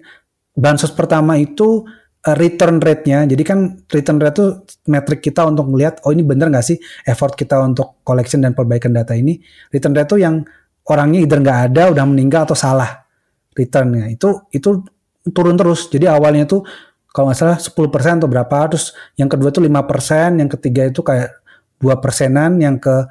bansos 0.55 0.95
pertama 0.95 1.35
itu 1.35 1.83
uh, 2.23 2.37
return 2.39 2.79
rate-nya. 2.79 3.27
Jadi 3.27 3.43
kan 3.43 3.59
return 3.91 4.23
rate 4.23 4.35
itu 4.39 4.47
metrik 4.87 5.21
kita 5.25 5.43
untuk 5.51 5.67
melihat 5.67 5.99
oh 6.07 6.15
ini 6.15 6.23
bener 6.23 6.53
nggak 6.53 6.63
sih 6.63 6.79
effort 7.11 7.35
kita 7.35 7.59
untuk 7.59 7.99
collection 8.07 8.45
dan 8.45 8.55
perbaikan 8.55 8.95
data 8.95 9.17
ini. 9.19 9.43
Return 9.75 9.97
rate 9.99 10.15
itu 10.15 10.19
yang 10.23 10.47
orangnya 10.87 11.19
either 11.27 11.39
nggak 11.43 11.61
ada, 11.73 11.83
udah 11.91 12.05
meninggal 12.07 12.47
atau 12.47 12.57
salah 12.57 13.03
returnnya. 13.57 14.07
Itu 14.13 14.47
itu 14.55 14.87
turun 15.35 15.59
terus. 15.59 15.91
Jadi 15.91 16.07
awalnya 16.07 16.47
tuh 16.47 16.63
kalau 17.11 17.31
nggak 17.31 17.41
salah 17.43 17.59
10% 17.59 18.23
atau 18.23 18.31
berapa, 18.31 18.57
terus 18.71 18.95
yang 19.19 19.27
kedua 19.27 19.51
itu 19.51 19.59
5%, 19.59 20.39
yang 20.39 20.47
ketiga 20.47 20.83
itu 20.87 21.03
kayak 21.03 21.43
dua 21.83 21.99
persenan, 21.99 22.63
yang 22.63 22.79
ke 22.79 23.03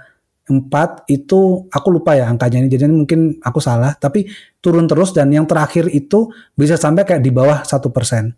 empat 0.50 1.06
itu 1.08 1.70
aku 1.70 1.88
lupa 1.94 2.18
ya 2.18 2.26
angkanya 2.26 2.66
ini 2.66 2.70
jadi 2.74 2.90
mungkin 2.90 3.38
aku 3.40 3.62
salah 3.62 3.94
tapi 3.96 4.26
turun 4.60 4.90
terus 4.90 5.14
dan 5.14 5.30
yang 5.30 5.46
terakhir 5.46 5.88
itu 5.94 6.34
bisa 6.58 6.76
sampai 6.76 7.06
kayak 7.06 7.22
di 7.22 7.32
bawah 7.32 7.62
satu 7.62 7.94
persen. 7.94 8.34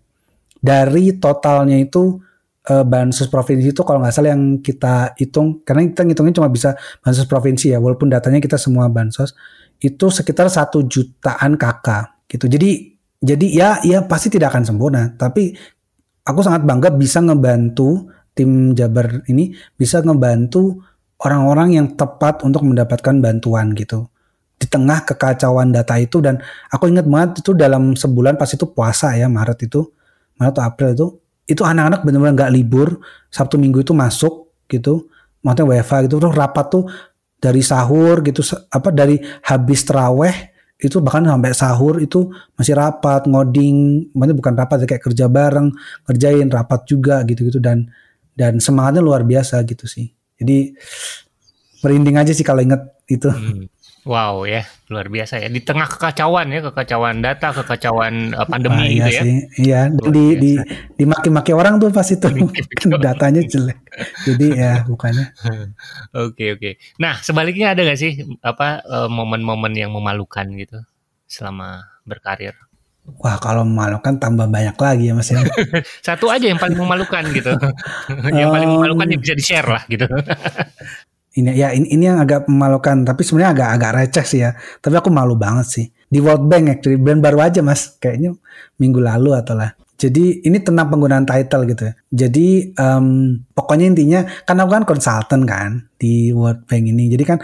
Dari 0.62 1.18
totalnya 1.18 1.80
itu 1.80 2.22
uh, 2.70 2.86
bansos 2.86 3.26
provinsi 3.32 3.74
itu 3.74 3.82
kalau 3.82 4.04
nggak 4.04 4.14
salah 4.14 4.36
yang 4.36 4.62
kita 4.62 5.18
hitung 5.18 5.66
karena 5.66 5.90
kita 5.90 6.06
ngitungnya 6.06 6.36
cuma 6.38 6.50
bisa 6.52 6.78
bansos 7.02 7.26
provinsi 7.26 7.74
ya 7.74 7.82
walaupun 7.82 8.12
datanya 8.12 8.38
kita 8.38 8.62
semua 8.62 8.86
bansos 8.92 9.34
itu 9.82 10.14
sekitar 10.14 10.52
satu 10.52 10.86
jutaan 10.86 11.58
kakak 11.58 12.28
gitu. 12.30 12.46
Jadi 12.46 12.94
jadi 13.22 13.48
ya 13.50 13.70
ya 13.82 14.06
pasti 14.06 14.30
tidak 14.30 14.54
akan 14.54 14.64
sempurna 14.68 15.14
tapi 15.18 15.54
aku 16.22 16.40
sangat 16.46 16.62
bangga 16.66 16.94
bisa 16.94 17.22
ngebantu 17.22 18.10
tim 18.38 18.74
Jabar 18.78 19.26
ini 19.28 19.54
bisa 19.76 20.02
ngebantu 20.06 20.82
orang-orang 21.22 21.78
yang 21.78 21.88
tepat 21.94 22.42
untuk 22.42 22.66
mendapatkan 22.66 23.22
bantuan 23.22 23.74
gitu. 23.78 24.10
Di 24.58 24.70
tengah 24.70 25.02
kekacauan 25.06 25.74
data 25.74 25.98
itu 25.98 26.22
dan 26.22 26.38
aku 26.70 26.90
ingat 26.90 27.10
banget 27.10 27.42
itu 27.42 27.58
dalam 27.58 27.98
sebulan 27.98 28.38
pas 28.38 28.50
itu 28.50 28.66
puasa 28.70 29.18
ya 29.18 29.26
Maret 29.26 29.66
itu 29.66 29.90
Maret 30.38 30.54
atau 30.54 30.64
April 30.66 30.90
itu 30.94 31.08
itu 31.50 31.62
anak-anak 31.66 32.06
benar-benar 32.06 32.34
nggak 32.38 32.54
libur 32.54 33.02
Sabtu 33.34 33.58
Minggu 33.58 33.82
itu 33.82 33.98
masuk 33.98 34.54
gitu 34.70 35.10
maksudnya 35.42 35.82
WFA 35.82 36.06
gitu 36.06 36.22
terus 36.22 36.38
rapat 36.38 36.66
tuh 36.70 36.86
dari 37.42 37.66
sahur 37.66 38.22
gitu 38.22 38.46
apa 38.70 38.94
dari 38.94 39.18
habis 39.42 39.82
teraweh 39.82 40.54
itu 40.82 40.98
bahkan 41.02 41.26
sampai 41.26 41.52
sahur 41.54 41.98
itu 41.98 42.30
masih 42.54 42.78
rapat 42.78 43.26
ngoding 43.26 44.10
maksudnya 44.14 44.38
bukan 44.38 44.54
rapat 44.58 44.78
ya, 44.86 44.88
kayak 44.94 45.04
kerja 45.10 45.26
bareng 45.26 45.68
kerjain 46.06 46.48
rapat 46.50 46.86
juga 46.86 47.26
gitu-gitu 47.26 47.58
dan 47.58 47.90
dan 48.38 48.62
semangatnya 48.62 49.02
luar 49.02 49.26
biasa 49.26 49.62
gitu 49.66 49.90
sih 49.90 50.14
jadi 50.42 50.74
merinding 51.86 52.18
aja 52.18 52.34
sih 52.34 52.46
kalau 52.46 52.66
inget 52.66 52.82
itu. 53.06 53.30
Hmm. 53.30 53.70
Wow 54.02 54.50
ya. 54.50 54.66
Luar 54.90 55.14
biasa 55.14 55.38
ya. 55.38 55.48
Di 55.50 55.62
tengah 55.62 55.86
kekacauan 55.86 56.50
ya 56.50 56.66
kekacauan 56.66 57.22
data 57.22 57.54
kekacauan 57.54 58.34
uh, 58.34 58.50
pandemi 58.50 58.82
ah, 58.82 58.86
iya 58.90 58.94
gitu 58.98 59.10
ya. 59.14 59.22
sih. 59.22 59.36
iya 59.62 59.82
dan 59.94 60.10
di 60.10 60.26
di 60.42 60.52
dimaki-maki 60.98 61.54
orang 61.54 61.78
tuh 61.78 61.94
pas 61.94 62.10
itu. 62.10 62.26
Kan 62.82 62.90
datanya 62.98 63.46
jelek. 63.46 63.78
Jadi 64.26 64.48
ya 64.58 64.82
bukannya. 64.90 65.30
Oke 66.26 66.58
oke. 66.58 66.82
Nah 66.98 67.22
sebaliknya 67.22 67.78
ada 67.78 67.86
gak 67.86 68.00
sih 68.00 68.26
apa 68.42 68.82
uh, 68.90 69.10
momen-momen 69.12 69.78
yang 69.78 69.94
memalukan 69.94 70.50
gitu 70.58 70.82
selama 71.30 71.86
berkarir 72.04 72.58
Wah 73.02 73.38
kalau 73.42 73.66
memalukan 73.66 74.18
tambah 74.22 74.46
banyak 74.46 74.78
lagi 74.78 75.10
ya 75.10 75.14
mas 75.18 75.30
ya. 75.34 75.42
Satu 76.08 76.30
aja 76.30 76.46
yang 76.46 76.62
paling 76.62 76.78
memalukan 76.78 77.24
gitu. 77.34 77.52
yang 78.38 78.54
paling 78.54 78.70
memalukan 78.70 79.08
yang 79.10 79.22
bisa 79.22 79.34
di 79.34 79.44
share 79.44 79.68
lah 79.68 79.84
gitu 79.90 80.06
ini 81.32 81.56
ya 81.56 81.72
ini, 81.72 81.88
ini 81.96 82.12
yang 82.12 82.20
agak 82.20 82.44
memalukan 82.52 83.08
tapi 83.08 83.24
sebenarnya 83.24 83.56
agak 83.56 83.70
agak 83.80 83.92
receh 83.96 84.26
sih 84.28 84.40
ya 84.44 84.52
tapi 84.84 85.00
aku 85.00 85.08
malu 85.08 85.40
banget 85.40 85.64
sih 85.64 85.86
di 86.12 86.20
World 86.20 86.44
Bank 86.52 86.76
actually 86.76 87.00
brand 87.00 87.24
baru 87.24 87.40
aja 87.40 87.64
mas 87.64 87.96
kayaknya 88.04 88.36
minggu 88.76 89.00
lalu 89.00 89.32
atau 89.40 89.56
lah 89.56 89.72
jadi 90.02 90.42
ini 90.42 90.58
tentang 90.66 90.90
penggunaan 90.90 91.30
title 91.30 91.62
gitu 91.70 91.86
ya. 91.86 91.94
Jadi 92.10 92.74
um, 92.74 93.38
pokoknya 93.54 93.86
intinya 93.94 94.26
kan 94.50 94.58
aku 94.58 94.74
kan 94.74 94.84
konsultan 94.90 95.46
kan 95.46 95.86
di 96.02 96.34
World 96.34 96.66
Bank 96.66 96.90
ini. 96.90 97.06
Jadi 97.06 97.22
kan 97.22 97.38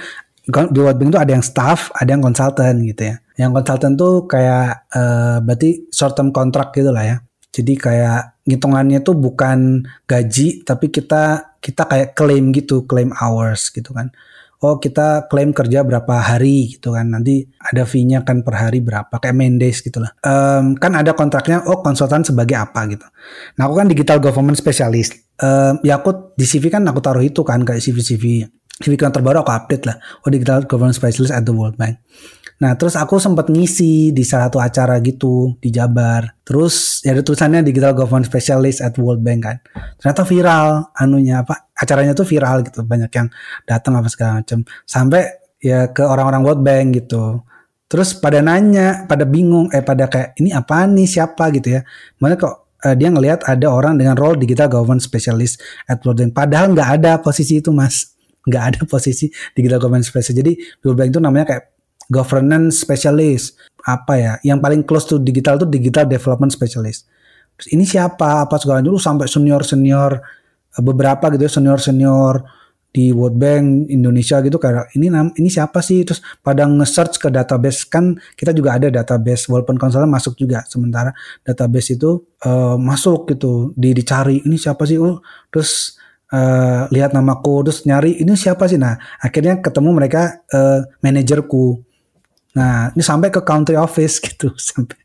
di 0.73 0.79
World 0.81 0.97
Bank 0.97 1.13
itu 1.13 1.21
ada 1.21 1.31
yang 1.37 1.45
staff, 1.45 1.93
ada 1.93 2.09
yang 2.17 2.25
konsultan 2.25 2.81
gitu 2.81 3.13
ya. 3.13 3.21
Yang 3.37 3.51
konsultan 3.61 3.93
tuh 3.93 4.25
kayak 4.25 4.89
uh, 4.97 5.37
berarti 5.45 5.87
short 5.93 6.17
term 6.17 6.33
contract 6.33 6.73
gitu 6.73 6.89
lah 6.89 7.05
ya. 7.05 7.17
Jadi 7.53 7.73
kayak 7.77 8.43
ngitungannya 8.49 9.01
tuh 9.05 9.13
bukan 9.17 9.85
gaji 10.09 10.65
tapi 10.65 10.89
kita 10.89 11.55
kita 11.61 11.85
kayak 11.85 12.17
claim 12.17 12.49
gitu, 12.49 12.89
claim 12.89 13.13
hours 13.13 13.69
gitu 13.69 13.93
kan. 13.93 14.09
Oh 14.57 14.81
kita 14.81 15.29
klaim 15.29 15.53
kerja 15.53 15.85
berapa 15.85 16.17
hari 16.17 16.73
gitu 16.73 16.97
kan. 16.97 17.13
Nanti 17.13 17.45
ada 17.61 17.85
fee-nya 17.85 18.25
kan 18.25 18.41
per 18.41 18.57
hari 18.57 18.81
berapa 18.81 19.13
kayak 19.13 19.37
main 19.37 19.61
days 19.61 19.85
gitu 19.85 20.01
lah. 20.01 20.17
Um, 20.25 20.73
kan 20.73 20.97
ada 20.97 21.13
kontraknya 21.13 21.61
oh 21.69 21.85
konsultan 21.85 22.25
sebagai 22.25 22.57
apa 22.57 22.89
gitu. 22.89 23.05
Nah 23.61 23.69
aku 23.69 23.77
kan 23.77 23.85
digital 23.85 24.17
government 24.17 24.57
specialist. 24.57 25.13
Um, 25.37 25.77
ya 25.85 26.01
aku 26.01 26.33
di 26.33 26.49
CV 26.49 26.73
kan 26.73 26.81
aku 26.89 26.97
taruh 27.05 27.21
itu 27.21 27.45
kan 27.45 27.61
kayak 27.61 27.85
CV 27.85 28.01
CV 28.01 28.25
CV 28.81 28.93
yang 28.97 29.13
terbaru 29.13 29.45
aku 29.45 29.53
update 29.53 29.85
lah. 29.85 30.01
Oh 30.25 30.33
digital 30.33 30.65
government 30.65 30.97
specialist 30.97 31.29
at 31.29 31.45
the 31.45 31.53
World 31.53 31.77
Bank 31.77 32.01
Nah 32.57 32.73
terus 32.73 32.97
aku 32.97 33.21
sempat 33.21 33.53
ngisi 33.53 34.09
di 34.09 34.25
salah 34.25 34.49
satu 34.49 34.57
acara 34.57 34.97
gitu 35.05 35.53
di 35.61 35.69
Jabar. 35.69 36.41
Terus 36.41 37.05
ya 37.05 37.13
ada 37.13 37.21
tulisannya 37.21 37.61
Digital 37.61 37.93
Government 37.93 38.25
Specialist 38.25 38.81
at 38.81 38.97
World 38.97 39.21
Bank 39.21 39.39
kan. 39.45 39.57
Ternyata 40.01 40.25
viral 40.25 40.89
anunya 40.97 41.45
apa 41.45 41.69
acaranya 41.77 42.17
tuh 42.17 42.25
viral 42.25 42.65
gitu 42.65 42.81
banyak 42.81 43.13
yang 43.13 43.27
datang 43.69 43.93
apa 44.01 44.09
segala 44.09 44.41
macam. 44.41 44.65
Sampai 44.89 45.37
ya 45.61 45.93
ke 45.93 46.01
orang-orang 46.01 46.41
World 46.41 46.63
Bank 46.65 46.85
gitu. 46.97 47.45
Terus 47.87 48.17
pada 48.17 48.43
nanya, 48.43 49.07
pada 49.07 49.23
bingung, 49.23 49.71
eh 49.71 49.79
pada 49.79 50.11
kayak 50.11 50.35
ini 50.41 50.51
apa 50.51 50.83
nih 50.89 51.07
siapa 51.07 51.53
gitu 51.55 51.79
ya. 51.79 51.81
Mana 52.19 52.35
kok 52.35 52.75
uh, 52.83 52.95
dia 52.97 53.09
ngelihat 53.13 53.47
ada 53.47 53.69
orang 53.69 53.95
dengan 53.95 54.17
role 54.19 54.35
digital 54.35 54.67
government 54.67 54.99
specialist 55.05 55.61
at 55.87 56.01
World 56.03 56.19
Bank. 56.19 56.31
Padahal 56.35 56.73
nggak 56.73 56.89
ada 56.99 57.11
posisi 57.21 57.61
itu 57.61 57.69
mas, 57.71 58.17
nggak 58.49 58.63
ada 58.65 58.79
posisi 58.91 59.31
digital 59.55 59.77
government 59.77 60.03
specialist. 60.03 60.41
Jadi 60.41 60.53
World 60.83 60.97
Bank 60.99 61.09
itu 61.15 61.21
namanya 61.21 61.45
kayak 61.53 61.76
governance 62.07 62.83
specialist 62.83 63.59
apa 63.87 64.13
ya 64.19 64.33
yang 64.43 64.59
paling 64.59 64.83
close 64.83 65.07
to 65.07 65.15
digital 65.23 65.55
itu 65.55 65.67
digital 65.67 66.03
development 66.03 66.51
specialist. 66.51 67.07
Terus 67.57 67.67
ini 67.73 67.87
siapa? 67.87 68.43
Apa 68.43 68.59
segala 68.59 68.83
dulu 68.83 68.99
sampai 68.99 69.25
senior 69.31 69.63
senior 69.63 70.19
eh, 70.75 70.83
beberapa 70.83 71.31
gitu 71.31 71.47
ya 71.47 71.51
senior 71.51 71.79
senior 71.79 72.43
di 72.91 73.13
World 73.13 73.37
Bank 73.37 73.65
Indonesia 73.93 74.41
gitu 74.41 74.57
kayak 74.59 74.91
ini 74.99 75.07
ini 75.39 75.49
siapa 75.49 75.79
sih? 75.79 76.03
Terus 76.03 76.19
pada 76.43 76.67
nge-search 76.67 77.17
ke 77.17 77.27
database 77.31 77.87
kan 77.87 78.19
kita 78.35 78.51
juga 78.51 78.75
ada 78.75 78.91
database 78.91 79.47
walaupun 79.47 79.79
konsultan 79.79 80.11
masuk 80.11 80.35
juga 80.35 80.67
sementara 80.67 81.15
database 81.47 81.95
itu 81.95 82.27
uh, 82.43 82.75
masuk 82.75 83.31
gitu 83.31 83.71
di 83.73 83.95
dicari 83.95 84.43
ini 84.43 84.59
siapa 84.59 84.83
sih? 84.83 84.99
Oh 84.99 85.23
terus 85.47 85.95
uh, 86.35 86.91
lihat 86.91 87.15
namaku 87.15 87.71
terus 87.71 87.87
nyari 87.87 88.19
ini 88.19 88.35
siapa 88.35 88.67
sih? 88.67 88.75
Nah 88.75 88.99
akhirnya 89.23 89.63
ketemu 89.63 89.89
mereka 89.95 90.43
uh, 90.51 90.83
manajerku 90.99 91.86
Nah, 92.57 92.89
ini 92.97 93.03
sampai 93.05 93.29
ke 93.29 93.45
country 93.45 93.77
office 93.77 94.17
gitu 94.25 94.49
sampai. 94.57 94.97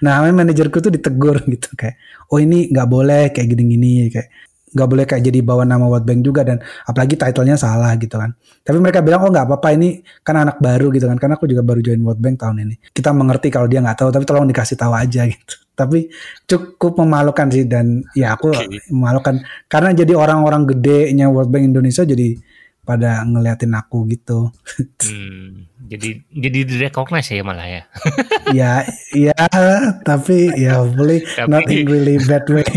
Nah, 0.00 0.22
manajerku 0.22 0.78
tuh 0.78 0.94
ditegur 0.94 1.42
gitu 1.50 1.74
kayak, 1.74 1.98
oh 2.30 2.38
ini 2.38 2.70
nggak 2.70 2.88
boleh 2.88 3.34
kayak 3.34 3.48
gini-gini 3.50 4.08
kayak 4.08 4.30
nggak 4.74 4.88
boleh 4.90 5.04
kayak 5.06 5.22
jadi 5.22 5.38
bawa 5.40 5.62
nama 5.62 5.86
World 5.86 6.02
Bank 6.02 6.20
juga 6.26 6.42
dan 6.42 6.58
apalagi 6.82 7.14
titlenya 7.14 7.54
salah 7.54 7.94
gitu 7.94 8.18
kan. 8.18 8.34
Tapi 8.66 8.78
mereka 8.82 9.00
bilang 9.06 9.22
oh 9.22 9.30
nggak 9.30 9.46
apa-apa 9.46 9.70
ini 9.78 10.02
kan 10.26 10.34
anak 10.34 10.58
baru 10.58 10.90
gitu 10.90 11.06
kan 11.06 11.14
karena 11.16 11.38
aku 11.38 11.46
juga 11.46 11.62
baru 11.62 11.78
join 11.78 12.02
World 12.02 12.18
Bank 12.18 12.42
tahun 12.42 12.66
ini. 12.66 12.74
Kita 12.90 13.14
mengerti 13.14 13.54
kalau 13.54 13.70
dia 13.70 13.78
nggak 13.78 14.02
tahu 14.02 14.10
tapi 14.10 14.26
tolong 14.26 14.50
dikasih 14.50 14.74
tahu 14.74 14.92
aja 14.98 15.22
gitu. 15.32 15.54
Tapi 15.78 16.10
cukup 16.50 16.98
memalukan 17.06 17.46
sih 17.54 17.66
dan 17.70 18.02
ya 18.18 18.34
aku 18.34 18.50
okay. 18.50 18.82
memalukan 18.90 19.38
karena 19.70 19.94
jadi 19.94 20.12
orang-orang 20.18 20.66
gedenya 20.66 21.30
World 21.30 21.54
Bank 21.54 21.70
Indonesia 21.70 22.02
jadi 22.02 22.34
pada 22.82 23.22
ngeliatin 23.24 23.72
aku 23.78 24.10
gitu. 24.10 24.50
Hmm, 25.04 25.68
jadi 25.84 26.08
jadi 26.32 26.58
direcognize 26.64 27.28
ya 27.28 27.44
malah 27.44 27.68
ya. 27.68 27.82
ya, 28.58 28.72
ya, 29.12 29.36
tapi 30.00 30.48
ya 30.56 30.80
boleh 30.80 31.20
not 31.52 31.68
in 31.68 31.84
really 31.84 32.16
bad 32.24 32.46
way. 32.48 32.64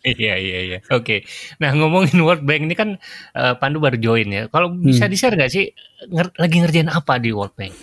Iya 0.00 0.40
iya 0.40 0.58
iya. 0.64 0.78
Oke. 0.96 1.04
Okay. 1.04 1.18
Nah 1.60 1.76
ngomongin 1.76 2.24
World 2.24 2.48
Bank 2.48 2.64
ini 2.64 2.72
kan 2.72 2.96
uh, 3.36 3.52
Pandu 3.60 3.84
baru 3.84 4.00
join 4.00 4.32
ya. 4.32 4.48
Kalau 4.48 4.72
bisa 4.72 5.04
hmm. 5.04 5.12
di 5.12 5.16
share 5.20 5.36
nggak 5.36 5.52
sih 5.52 5.68
nger 6.08 6.40
lagi 6.40 6.56
ngerjain 6.56 6.88
apa 6.88 7.20
di 7.20 7.28
World 7.36 7.52
Bank? 7.52 7.76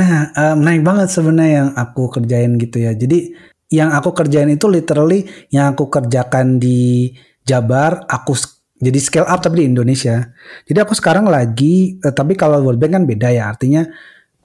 Nah 0.00 0.32
uh, 0.32 0.56
menarik 0.56 0.80
banget 0.80 1.12
sebenarnya 1.12 1.52
yang 1.60 1.70
aku 1.76 2.08
kerjain 2.08 2.56
gitu 2.56 2.80
ya. 2.80 2.96
Jadi 2.96 3.36
yang 3.68 3.92
aku 3.92 4.16
kerjain 4.16 4.48
itu 4.48 4.64
literally 4.64 5.28
yang 5.52 5.76
aku 5.76 5.92
kerjakan 5.92 6.56
di 6.56 7.12
Jabar, 7.44 8.08
aku 8.08 8.32
jadi 8.76 8.98
scale 9.00 9.28
up 9.28 9.40
tapi 9.40 9.64
di 9.64 9.72
Indonesia. 9.72 10.20
Jadi 10.68 10.78
aku 10.78 10.92
sekarang 10.92 11.26
lagi, 11.28 11.96
eh, 11.96 12.12
tapi 12.12 12.36
kalau 12.36 12.60
World 12.60 12.76
Bank 12.76 12.92
kan 12.92 13.04
beda 13.08 13.28
ya. 13.32 13.48
Artinya 13.48 13.82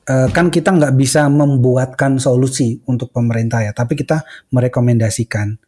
eh, 0.08 0.28
kan 0.32 0.48
kita 0.48 0.72
nggak 0.72 0.94
bisa 0.96 1.28
membuatkan 1.28 2.16
solusi 2.16 2.80
untuk 2.88 3.12
pemerintah 3.12 3.60
ya, 3.64 3.76
tapi 3.76 4.00
kita 4.00 4.24
merekomendasikan. 4.56 5.60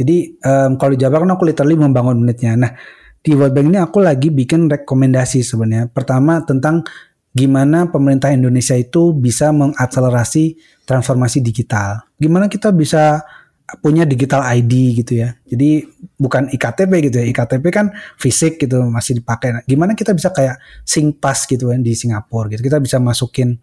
Jadi 0.00 0.32
um, 0.40 0.80
kalau 0.80 0.96
di 0.96 1.00
Jawa 1.04 1.20
kan 1.20 1.36
aku 1.36 1.44
literally 1.44 1.76
membangun 1.76 2.24
unitnya. 2.24 2.56
Nah 2.56 2.72
di 3.20 3.36
World 3.36 3.52
Bank 3.52 3.68
ini 3.68 3.78
aku 3.84 4.00
lagi 4.00 4.32
bikin 4.32 4.64
rekomendasi 4.72 5.44
sebenarnya. 5.44 5.92
Pertama 5.92 6.40
tentang 6.40 6.80
gimana 7.36 7.92
pemerintah 7.92 8.32
Indonesia 8.32 8.72
itu 8.72 9.12
bisa 9.12 9.52
mengakselerasi 9.52 10.56
transformasi 10.88 11.44
digital. 11.44 12.00
Gimana 12.16 12.48
kita 12.48 12.72
bisa 12.72 13.20
punya 13.78 14.02
digital 14.02 14.42
ID 14.42 14.98
gitu 14.98 15.22
ya. 15.22 15.38
Jadi 15.46 15.86
bukan 16.18 16.50
iktp 16.50 16.92
gitu 17.06 17.16
ya. 17.22 17.26
iktp 17.30 17.64
kan 17.70 17.94
fisik 18.18 18.58
gitu 18.58 18.82
masih 18.90 19.22
dipakai. 19.22 19.54
Nah, 19.54 19.62
gimana 19.62 19.94
kita 19.94 20.10
bisa 20.10 20.34
kayak 20.34 20.58
SingPass 20.82 21.46
gitu 21.46 21.70
kan 21.70 21.78
di 21.78 21.94
Singapura 21.94 22.50
gitu. 22.50 22.66
Kita 22.66 22.82
bisa 22.82 22.98
masukin 22.98 23.54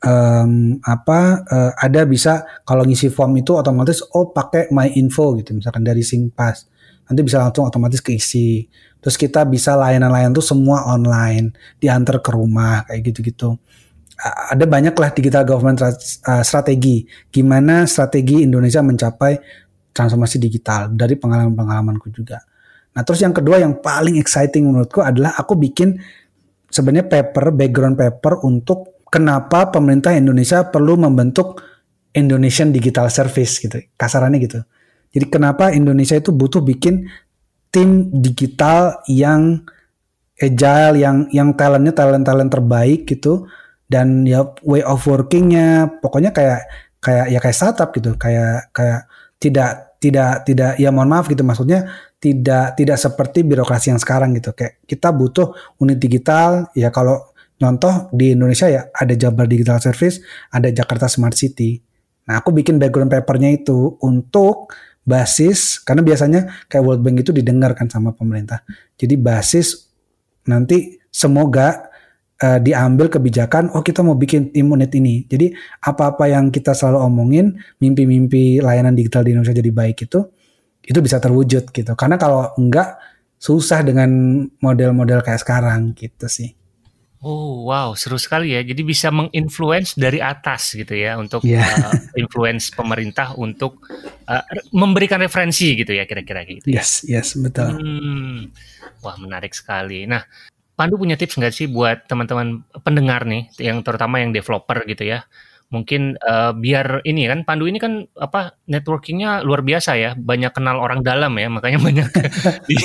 um, 0.00 0.80
apa 0.80 1.44
uh, 1.44 1.72
ada 1.76 2.08
bisa 2.08 2.48
kalau 2.64 2.88
ngisi 2.88 3.12
form 3.12 3.36
itu 3.36 3.52
otomatis 3.52 4.00
oh 4.16 4.32
pakai 4.32 4.72
My 4.72 4.88
Info 4.96 5.36
gitu 5.36 5.52
misalkan 5.52 5.84
dari 5.84 6.00
SingPass. 6.00 6.72
Nanti 7.12 7.20
bisa 7.20 7.42
langsung 7.44 7.68
otomatis 7.68 8.00
keisi. 8.00 8.64
Terus 9.02 9.18
kita 9.18 9.42
bisa 9.44 9.74
layanan-layanan 9.74 10.30
tuh 10.30 10.46
semua 10.46 10.86
online, 10.86 11.50
diantar 11.82 12.22
ke 12.22 12.30
rumah 12.30 12.86
kayak 12.86 13.10
gitu-gitu 13.10 13.58
ada 14.20 14.64
banyak 14.68 14.94
lah 14.94 15.10
digital 15.14 15.42
government 15.46 15.80
strategi. 16.44 17.06
Gimana 17.32 17.88
strategi 17.88 18.44
Indonesia 18.44 18.84
mencapai 18.84 19.38
transformasi 19.92 20.40
digital 20.40 20.92
dari 20.92 21.16
pengalaman-pengalamanku 21.20 22.08
juga. 22.12 22.40
Nah 22.92 23.02
terus 23.04 23.24
yang 23.24 23.32
kedua 23.32 23.60
yang 23.60 23.80
paling 23.80 24.20
exciting 24.20 24.68
menurutku 24.68 25.00
adalah 25.00 25.36
aku 25.36 25.56
bikin 25.56 25.96
sebenarnya 26.68 27.08
paper, 27.08 27.52
background 27.52 27.96
paper 27.96 28.44
untuk 28.44 29.04
kenapa 29.08 29.68
pemerintah 29.68 30.16
Indonesia 30.16 30.64
perlu 30.68 30.96
membentuk 30.96 31.60
Indonesian 32.12 32.72
Digital 32.72 33.08
Service 33.08 33.60
gitu, 33.60 33.80
kasarannya 33.96 34.40
gitu. 34.40 34.60
Jadi 35.12 35.28
kenapa 35.28 35.72
Indonesia 35.72 36.16
itu 36.16 36.32
butuh 36.32 36.64
bikin 36.64 37.08
tim 37.72 38.08
digital 38.20 39.00
yang 39.08 39.64
agile, 40.36 40.96
yang 41.00 41.28
yang 41.32 41.56
talentnya 41.56 41.92
talent 41.96 42.24
talent 42.24 42.52
terbaik 42.52 43.08
gitu, 43.08 43.48
dan 43.92 44.24
ya 44.24 44.48
way 44.64 44.80
of 44.80 45.04
workingnya 45.04 46.00
pokoknya 46.00 46.32
kayak 46.32 46.64
kayak 47.04 47.28
ya 47.28 47.38
kayak 47.44 47.56
startup 47.56 47.92
gitu 47.92 48.16
kayak 48.16 48.72
kayak 48.72 49.04
tidak 49.36 50.00
tidak 50.00 50.48
tidak 50.48 50.80
ya 50.80 50.88
mohon 50.88 51.12
maaf 51.12 51.28
gitu 51.28 51.44
maksudnya 51.44 51.92
tidak 52.16 52.72
tidak 52.80 52.96
seperti 52.96 53.44
birokrasi 53.44 53.92
yang 53.92 54.00
sekarang 54.00 54.32
gitu 54.32 54.56
kayak 54.56 54.80
kita 54.88 55.12
butuh 55.12 55.52
unit 55.76 56.00
digital 56.00 56.72
ya 56.72 56.88
kalau 56.88 57.32
Contoh 57.62 58.10
di 58.10 58.34
Indonesia 58.34 58.66
ya 58.66 58.90
ada 58.90 59.14
Jabar 59.14 59.46
Digital 59.46 59.78
Service, 59.78 60.18
ada 60.50 60.66
Jakarta 60.74 61.06
Smart 61.06 61.38
City. 61.38 61.78
Nah 62.26 62.42
aku 62.42 62.50
bikin 62.50 62.82
background 62.82 63.06
papernya 63.06 63.54
itu 63.54 63.94
untuk 64.02 64.74
basis 65.06 65.78
karena 65.78 66.02
biasanya 66.02 66.66
kayak 66.66 66.82
World 66.82 67.02
Bank 67.06 67.22
itu 67.22 67.30
didengarkan 67.30 67.86
sama 67.86 68.10
pemerintah. 68.10 68.66
Jadi 68.98 69.14
basis 69.14 69.94
nanti 70.42 70.98
semoga 71.06 71.86
uh, 72.42 72.58
diambil 72.58 73.06
kebijakan 73.06 73.70
oh 73.72 73.80
kita 73.80 74.02
mau 74.02 74.18
bikin 74.18 74.50
unit 74.52 74.92
ini. 74.98 75.24
Jadi 75.30 75.54
apa-apa 75.86 76.26
yang 76.26 76.50
kita 76.50 76.74
selalu 76.74 76.98
omongin 77.06 77.56
mimpi-mimpi 77.78 78.58
layanan 78.58 78.98
digital 78.98 79.22
di 79.22 79.32
Indonesia 79.32 79.54
jadi 79.54 79.70
baik 79.70 80.10
itu 80.10 80.20
itu 80.82 80.98
bisa 80.98 81.22
terwujud 81.22 81.70
gitu. 81.70 81.92
Karena 81.94 82.18
kalau 82.18 82.50
enggak 82.58 82.98
susah 83.38 83.86
dengan 83.86 84.10
model-model 84.58 85.22
kayak 85.22 85.42
sekarang 85.42 85.94
gitu 85.94 86.26
sih. 86.26 86.54
Oh 87.22 87.70
wow, 87.70 87.94
seru 87.94 88.18
sekali 88.18 88.50
ya. 88.50 88.66
Jadi 88.66 88.82
bisa 88.82 89.14
menginfluence 89.14 89.94
dari 89.94 90.18
atas 90.18 90.74
gitu 90.74 90.90
ya 90.90 91.14
untuk 91.22 91.46
yeah. 91.46 91.62
uh, 91.62 91.94
influence 92.18 92.74
pemerintah 92.74 93.38
untuk 93.38 93.78
uh, 94.26 94.42
memberikan 94.74 95.22
referensi 95.22 95.78
gitu 95.78 95.94
ya 95.94 96.02
kira-kira 96.02 96.42
gitu. 96.42 96.74
Ya. 96.74 96.82
Yes, 96.82 97.06
yes 97.06 97.38
betul. 97.38 97.78
Hmm, 97.78 98.50
wah 99.06 99.14
menarik 99.22 99.54
sekali. 99.54 100.02
Nah, 100.02 100.26
Pandu 100.78 100.96
punya 100.96 101.20
tips 101.20 101.36
nggak 101.36 101.52
sih 101.52 101.66
buat 101.68 102.08
teman-teman 102.08 102.64
pendengar 102.80 103.28
nih, 103.28 103.52
yang 103.60 103.84
terutama 103.84 104.24
yang 104.24 104.32
developer 104.32 104.80
gitu 104.88 105.04
ya? 105.04 105.18
Mungkin 105.72 106.20
uh, 106.20 106.52
biar 106.52 107.00
ini 107.08 107.24
kan 107.24 107.48
Pandu 107.48 107.64
ini 107.64 107.80
kan 107.80 108.04
apa 108.20 108.60
networkingnya 108.68 109.40
luar 109.40 109.64
biasa 109.64 109.96
ya. 109.96 110.12
Banyak 110.12 110.52
kenal 110.52 110.76
orang 110.76 111.00
dalam 111.00 111.32
ya 111.40 111.48
makanya 111.48 111.80
banyak 111.80 112.08
di, 112.68 112.76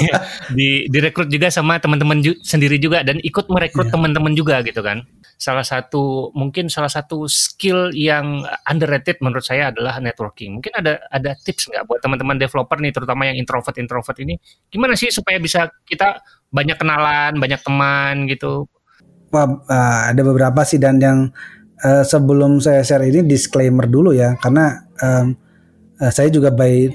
di 0.56 0.70
direkrut 0.88 1.28
juga 1.28 1.52
sama 1.52 1.78
teman-teman 1.84 2.24
ju 2.24 2.32
sendiri 2.40 2.80
juga 2.80 3.04
dan 3.04 3.20
ikut 3.20 3.52
merekrut 3.52 3.92
yeah. 3.92 3.94
teman-teman 3.94 4.34
juga 4.34 4.64
gitu 4.64 4.80
kan. 4.80 5.04
Salah 5.36 5.68
satu 5.68 6.32
mungkin 6.34 6.72
salah 6.72 6.90
satu 6.90 7.28
skill 7.28 7.92
yang 7.92 8.48
underrated 8.64 9.20
menurut 9.20 9.44
saya 9.44 9.70
adalah 9.76 10.00
networking. 10.00 10.64
Mungkin 10.64 10.72
ada 10.72 11.04
ada 11.12 11.36
tips 11.36 11.68
nggak 11.68 11.84
buat 11.86 12.00
teman-teman 12.00 12.40
developer 12.40 12.80
nih 12.80 12.96
terutama 12.96 13.28
yang 13.28 13.36
introvert 13.36 13.76
introvert 13.76 14.18
ini? 14.24 14.40
Gimana 14.72 14.96
sih 14.96 15.12
supaya 15.12 15.38
bisa 15.44 15.68
kita 15.84 16.24
banyak 16.48 16.80
kenalan 16.80 17.36
banyak 17.36 17.60
teman 17.60 18.32
gitu? 18.32 18.72
Wah, 19.28 19.44
uh, 19.44 20.02
ada 20.08 20.22
beberapa 20.24 20.64
sih 20.64 20.80
dan 20.80 21.04
yang 21.04 21.28
uh, 21.84 22.04
sebelum 22.06 22.62
saya 22.64 22.82
share 22.82 23.06
ini 23.06 23.26
disclaimer 23.26 23.86
dulu 23.86 24.14
ya 24.16 24.38
karena 24.40 24.88
um, 25.02 25.36
uh, 26.02 26.12
saya 26.14 26.30
juga 26.34 26.54
by 26.54 26.90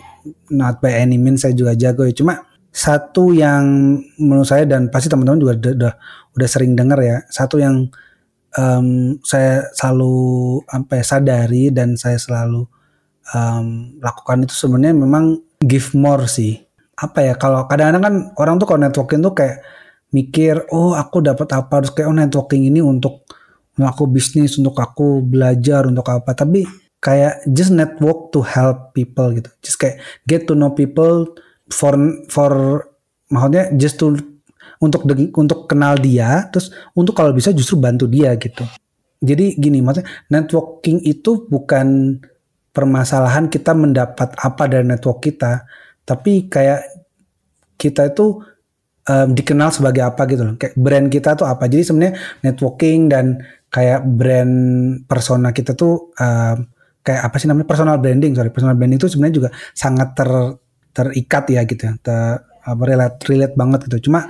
not 0.51 0.79
by 0.83 0.95
any 0.95 1.19
means 1.19 1.43
saya 1.43 1.55
juga 1.55 1.75
jago 1.75 2.07
ya. 2.07 2.15
Cuma 2.15 2.35
satu 2.73 3.37
yang 3.37 3.99
menurut 4.17 4.49
saya 4.49 4.65
dan 4.65 4.89
pasti 4.89 5.13
teman-teman 5.13 5.41
juga 5.43 5.55
udah, 5.61 5.95
udah 6.33 6.49
sering 6.49 6.73
dengar 6.73 7.05
ya 7.05 7.21
satu 7.29 7.61
yang 7.61 7.93
um, 8.57 9.21
saya 9.21 9.69
selalu 9.77 10.61
apa 10.73 11.01
ya 11.01 11.05
sadari 11.05 11.69
dan 11.69 12.01
saya 12.01 12.17
selalu 12.17 12.65
um, 13.37 13.97
lakukan 14.01 14.49
itu 14.49 14.55
sebenarnya 14.57 14.97
memang 14.97 15.25
give 15.61 15.93
more 15.95 16.25
sih. 16.27 16.65
Apa 16.97 17.25
ya 17.25 17.35
kalau 17.37 17.67
kadang-kadang 17.67 18.03
kan 18.03 18.15
orang 18.39 18.55
tuh 18.61 18.67
kalau 18.69 18.81
networking 18.81 19.21
tuh 19.21 19.35
kayak 19.35 19.61
mikir 20.13 20.65
oh 20.73 20.97
aku 20.97 21.25
dapat 21.25 21.49
apa? 21.53 21.73
Harus 21.83 21.91
kayak 21.93 22.09
oh 22.09 22.17
networking 22.17 22.69
ini 22.69 22.81
untuk 22.81 23.25
aku 23.81 24.05
bisnis, 24.11 24.61
untuk 24.61 24.77
aku 24.77 25.25
belajar, 25.25 25.89
untuk 25.89 26.05
apa. 26.13 26.37
Tapi 26.37 26.69
kayak 27.03 27.49
just 27.51 27.73
network 27.73 28.31
to 28.31 28.45
help 28.45 28.93
people 28.93 29.33
gitu. 29.33 29.49
Just 29.65 29.81
kayak 29.81 29.99
get 30.29 30.45
to 30.47 30.55
know 30.55 30.71
people 30.77 31.27
for 31.73 31.97
for 32.29 32.53
maksudnya 33.33 33.73
just 33.75 33.97
to 33.97 34.15
untuk 34.83 35.07
untuk 35.39 35.71
kenal 35.71 35.95
dia, 35.95 36.51
terus 36.51 36.75
untuk 36.93 37.15
kalau 37.15 37.31
bisa 37.31 37.55
justru 37.55 37.79
bantu 37.79 38.11
dia 38.11 38.35
gitu. 38.35 38.67
Jadi 39.23 39.55
gini, 39.55 39.79
maksudnya 39.79 40.11
networking 40.27 40.99
itu 41.07 41.47
bukan 41.47 42.19
permasalahan 42.75 43.47
kita 43.47 43.71
mendapat 43.79 44.35
apa 44.35 44.67
dari 44.67 44.83
network 44.83 45.23
kita, 45.23 45.63
tapi 46.03 46.51
kayak 46.51 46.83
kita 47.79 48.11
itu 48.11 48.43
um, 49.07 49.29
dikenal 49.31 49.71
sebagai 49.71 50.03
apa 50.03 50.27
gitu 50.27 50.43
loh. 50.43 50.55
Kayak 50.59 50.75
brand 50.75 51.07
kita 51.07 51.39
tuh 51.39 51.47
apa. 51.47 51.71
Jadi 51.71 51.83
sebenarnya 51.87 52.15
networking 52.43 53.01
dan 53.07 53.39
kayak 53.73 54.05
brand 54.05 54.55
persona 55.09 55.49
kita 55.57 55.73
tuh 55.73 56.13
uh, 56.21 56.57
kayak 57.01 57.23
apa 57.25 57.37
sih 57.41 57.49
namanya? 57.49 57.67
Personal 57.67 57.97
branding 57.97 58.37
sorry. 58.37 58.53
Personal 58.53 58.77
branding 58.77 59.01
itu 59.01 59.09
sebenarnya 59.09 59.37
juga 59.41 59.51
sangat 59.73 60.13
ter 60.13 60.31
terikat 60.93 61.45
ya 61.49 61.61
gitu 61.65 61.83
ya. 61.89 61.95
Ter, 61.97 62.37
apa 62.63 62.83
relate 62.85 63.19
relate 63.27 63.55
banget 63.57 63.89
gitu. 63.89 64.13
Cuma 64.13 64.29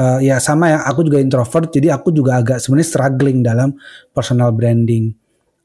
uh, 0.00 0.18
ya 0.24 0.40
sama 0.40 0.72
ya 0.72 0.78
aku 0.88 1.04
juga 1.04 1.20
introvert 1.20 1.68
jadi 1.68 1.94
aku 1.94 2.10
juga 2.10 2.40
agak 2.40 2.58
sebenarnya 2.64 2.88
struggling 2.88 3.38
dalam 3.44 3.76
personal 4.16 4.50
branding. 4.56 5.12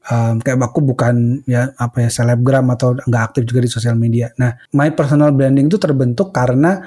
Um, 0.04 0.36
kayak 0.44 0.60
aku 0.60 0.84
bukan 0.84 1.40
ya 1.48 1.72
apa 1.80 2.04
ya 2.04 2.12
selebgram 2.12 2.68
atau 2.76 2.92
nggak 2.92 3.22
aktif 3.32 3.48
juga 3.48 3.64
di 3.64 3.70
sosial 3.72 3.96
media. 3.96 4.28
Nah 4.36 4.52
my 4.76 4.92
personal 4.92 5.32
branding 5.32 5.72
itu 5.72 5.80
terbentuk 5.80 6.28
karena 6.28 6.84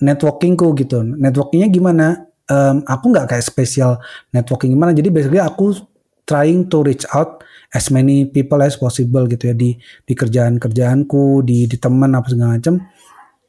networkingku 0.00 0.72
gitu. 0.72 1.04
Networkingnya 1.04 1.68
gimana 1.68 2.26
um, 2.50 2.82
aku 2.86 3.04
nggak 3.12 3.26
kayak 3.34 3.44
spesial 3.44 3.98
networking 4.30 4.74
gimana. 4.74 4.94
Jadi 4.94 5.08
basically 5.10 5.42
aku 5.42 5.74
trying 6.26 6.66
to 6.66 6.82
reach 6.82 7.06
out 7.14 7.42
as 7.70 7.90
many 7.90 8.26
people 8.26 8.58
as 8.62 8.74
possible 8.78 9.26
gitu 9.26 9.52
ya. 9.52 9.54
Di 9.54 9.78
di 9.78 10.14
kerjaan 10.14 10.58
kerjaanku 10.58 11.46
di 11.46 11.66
di 11.70 11.76
teman 11.78 12.14
apa 12.14 12.26
segala 12.30 12.58
macam 12.58 12.82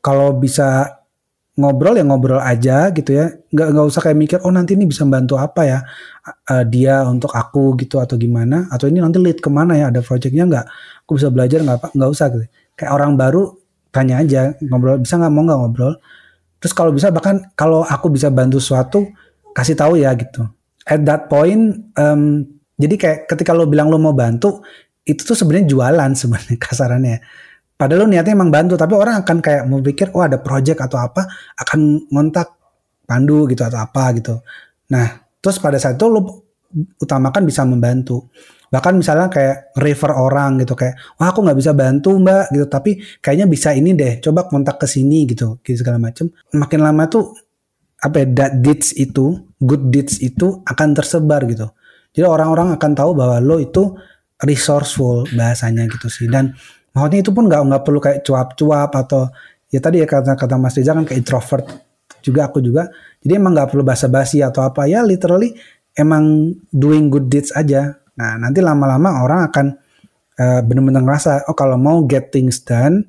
kalau 0.02 0.38
bisa 0.38 0.86
ngobrol 1.58 1.98
ya 1.98 2.06
ngobrol 2.06 2.42
aja 2.42 2.94
gitu 2.94 3.18
ya. 3.18 3.34
Nggak 3.50 3.68
nggak 3.74 3.86
usah 3.90 4.02
kayak 4.06 4.18
mikir 4.18 4.38
oh 4.46 4.54
nanti 4.54 4.78
ini 4.78 4.86
bisa 4.86 5.06
bantu 5.06 5.38
apa 5.42 5.62
ya? 5.66 5.80
Uh, 6.50 6.64
dia 6.68 7.02
untuk 7.08 7.34
aku 7.34 7.74
gitu 7.82 7.98
atau 7.98 8.18
gimana? 8.20 8.70
Atau 8.70 8.90
ini 8.90 9.02
nanti 9.02 9.18
lead 9.18 9.42
ke 9.42 9.50
mana 9.50 9.74
ya? 9.78 9.90
Ada 9.90 10.06
projectnya 10.06 10.46
nggak? 10.46 10.66
Aku 11.06 11.18
bisa 11.18 11.34
belajar 11.34 11.66
nggak 11.66 11.78
apa 11.82 11.88
nggak 11.98 12.10
usah 12.14 12.26
gitu. 12.34 12.46
Kayak 12.78 12.92
orang 12.94 13.12
baru 13.18 13.58
tanya 13.90 14.22
aja 14.22 14.54
ngobrol 14.62 15.02
bisa 15.02 15.18
nggak? 15.18 15.32
Mau 15.34 15.44
nggak 15.50 15.60
ngobrol 15.66 15.94
Terus 16.58 16.74
kalau 16.74 16.90
bisa 16.90 17.14
bahkan 17.14 17.42
kalau 17.54 17.86
aku 17.86 18.10
bisa 18.10 18.34
bantu 18.34 18.58
suatu 18.58 19.06
kasih 19.54 19.78
tahu 19.78 19.98
ya 19.98 20.14
gitu. 20.18 20.46
At 20.88 21.04
that 21.06 21.28
point, 21.30 21.94
um, 21.98 22.46
jadi 22.78 22.96
kayak 22.96 23.20
ketika 23.30 23.52
lo 23.52 23.66
bilang 23.66 23.90
lo 23.90 23.98
mau 23.98 24.14
bantu, 24.14 24.62
itu 25.04 25.22
tuh 25.26 25.36
sebenarnya 25.38 25.68
jualan 25.70 26.12
sebenarnya 26.22 26.58
kasarannya. 26.58 27.18
Padahal 27.78 28.06
lo 28.06 28.08
niatnya 28.10 28.34
emang 28.34 28.50
bantu, 28.50 28.74
tapi 28.74 28.98
orang 28.98 29.22
akan 29.22 29.38
kayak 29.38 29.64
mau 29.70 29.78
pikir, 29.82 30.10
oh 30.18 30.26
ada 30.26 30.42
project 30.42 30.82
atau 30.82 30.98
apa, 30.98 31.30
akan 31.62 32.10
ngontak 32.10 32.58
pandu 33.06 33.46
gitu 33.46 33.62
atau 33.62 33.78
apa 33.78 34.04
gitu. 34.18 34.42
Nah, 34.90 35.22
terus 35.38 35.62
pada 35.62 35.78
saat 35.78 35.94
itu 35.96 36.10
lo 36.10 36.48
utamakan 36.98 37.46
bisa 37.46 37.64
membantu 37.64 38.28
bahkan 38.68 38.94
misalnya 39.00 39.32
kayak 39.32 39.72
refer 39.80 40.12
orang 40.12 40.60
gitu 40.60 40.76
kayak 40.76 41.00
wah 41.16 41.32
aku 41.32 41.44
nggak 41.44 41.58
bisa 41.58 41.72
bantu 41.72 42.20
mbak 42.20 42.52
gitu. 42.52 42.66
Tapi 42.68 42.92
kayaknya 43.24 43.48
bisa 43.48 43.72
ini 43.72 43.96
deh 43.96 44.20
coba 44.20 44.48
kontak 44.48 44.80
ke 44.80 44.88
sini 44.88 45.24
gitu 45.28 45.60
gitu 45.64 45.84
segala 45.84 46.00
macam 46.00 46.28
makin 46.56 46.80
lama 46.84 47.08
tuh 47.08 47.32
apa 47.98 48.22
ya 48.22 48.28
that 48.34 48.54
deeds 48.62 48.94
itu 48.94 49.42
good 49.58 49.90
deeds 49.90 50.22
itu 50.22 50.62
akan 50.68 50.94
tersebar 50.94 51.44
gitu. 51.50 51.72
Jadi 52.14 52.26
orang-orang 52.26 52.74
akan 52.78 52.92
tahu 52.98 53.12
bahwa 53.14 53.38
lo 53.42 53.58
itu 53.62 53.94
resourceful 54.42 55.26
bahasanya 55.34 55.86
gitu 55.90 56.10
sih. 56.10 56.30
Dan 56.30 56.54
maksudnya 56.94 57.20
itu 57.26 57.32
pun 57.34 57.50
nggak 57.50 57.62
nggak 57.62 57.84
perlu 57.86 58.00
kayak 58.02 58.20
cuap-cuap 58.26 58.92
atau 58.94 59.30
ya 59.70 59.80
tadi 59.82 60.02
ya 60.02 60.08
kata 60.10 60.38
kata 60.38 60.56
Mas 60.58 60.78
Reza 60.78 60.94
kan 60.94 61.06
kayak 61.06 61.20
introvert 61.22 61.66
juga 62.22 62.50
aku 62.50 62.62
juga. 62.62 62.90
Jadi 63.22 63.34
emang 63.34 63.58
nggak 63.58 63.70
perlu 63.74 63.84
basa-basi 63.86 64.46
atau 64.46 64.62
apa. 64.66 64.86
Ya 64.86 65.02
literally 65.02 65.58
emang 65.98 66.54
doing 66.70 67.10
good 67.10 67.30
deeds 67.34 67.50
aja 67.54 67.98
Nah, 68.18 68.36
nanti 68.42 68.60
lama-lama 68.66 69.22
orang 69.22 69.40
akan 69.48 69.66
uh, 70.42 70.62
benar-benar 70.66 71.06
ngerasa, 71.06 71.46
oh 71.50 71.56
kalau 71.58 71.78
mau 71.78 72.02
get 72.10 72.34
things 72.34 72.62
done, 72.66 73.06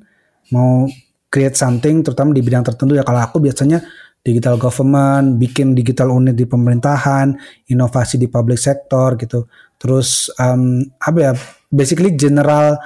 mau 0.52 0.84
create 1.28 1.56
something, 1.56 2.00
terutama 2.04 2.32
di 2.32 2.40
bidang 2.40 2.64
tertentu 2.64 2.96
ya 2.96 3.04
kalau 3.04 3.20
aku 3.20 3.40
biasanya 3.40 3.84
digital 4.24 4.60
government, 4.60 5.40
bikin 5.40 5.72
digital 5.72 6.12
unit 6.12 6.36
di 6.36 6.44
pemerintahan, 6.44 7.32
inovasi 7.72 8.20
di 8.20 8.28
public 8.28 8.60
sector 8.60 9.16
gitu. 9.16 9.48
Terus 9.80 10.28
um, 10.36 10.84
apa 11.00 11.18
ya, 11.18 11.32
basically 11.72 12.12
general 12.16 12.76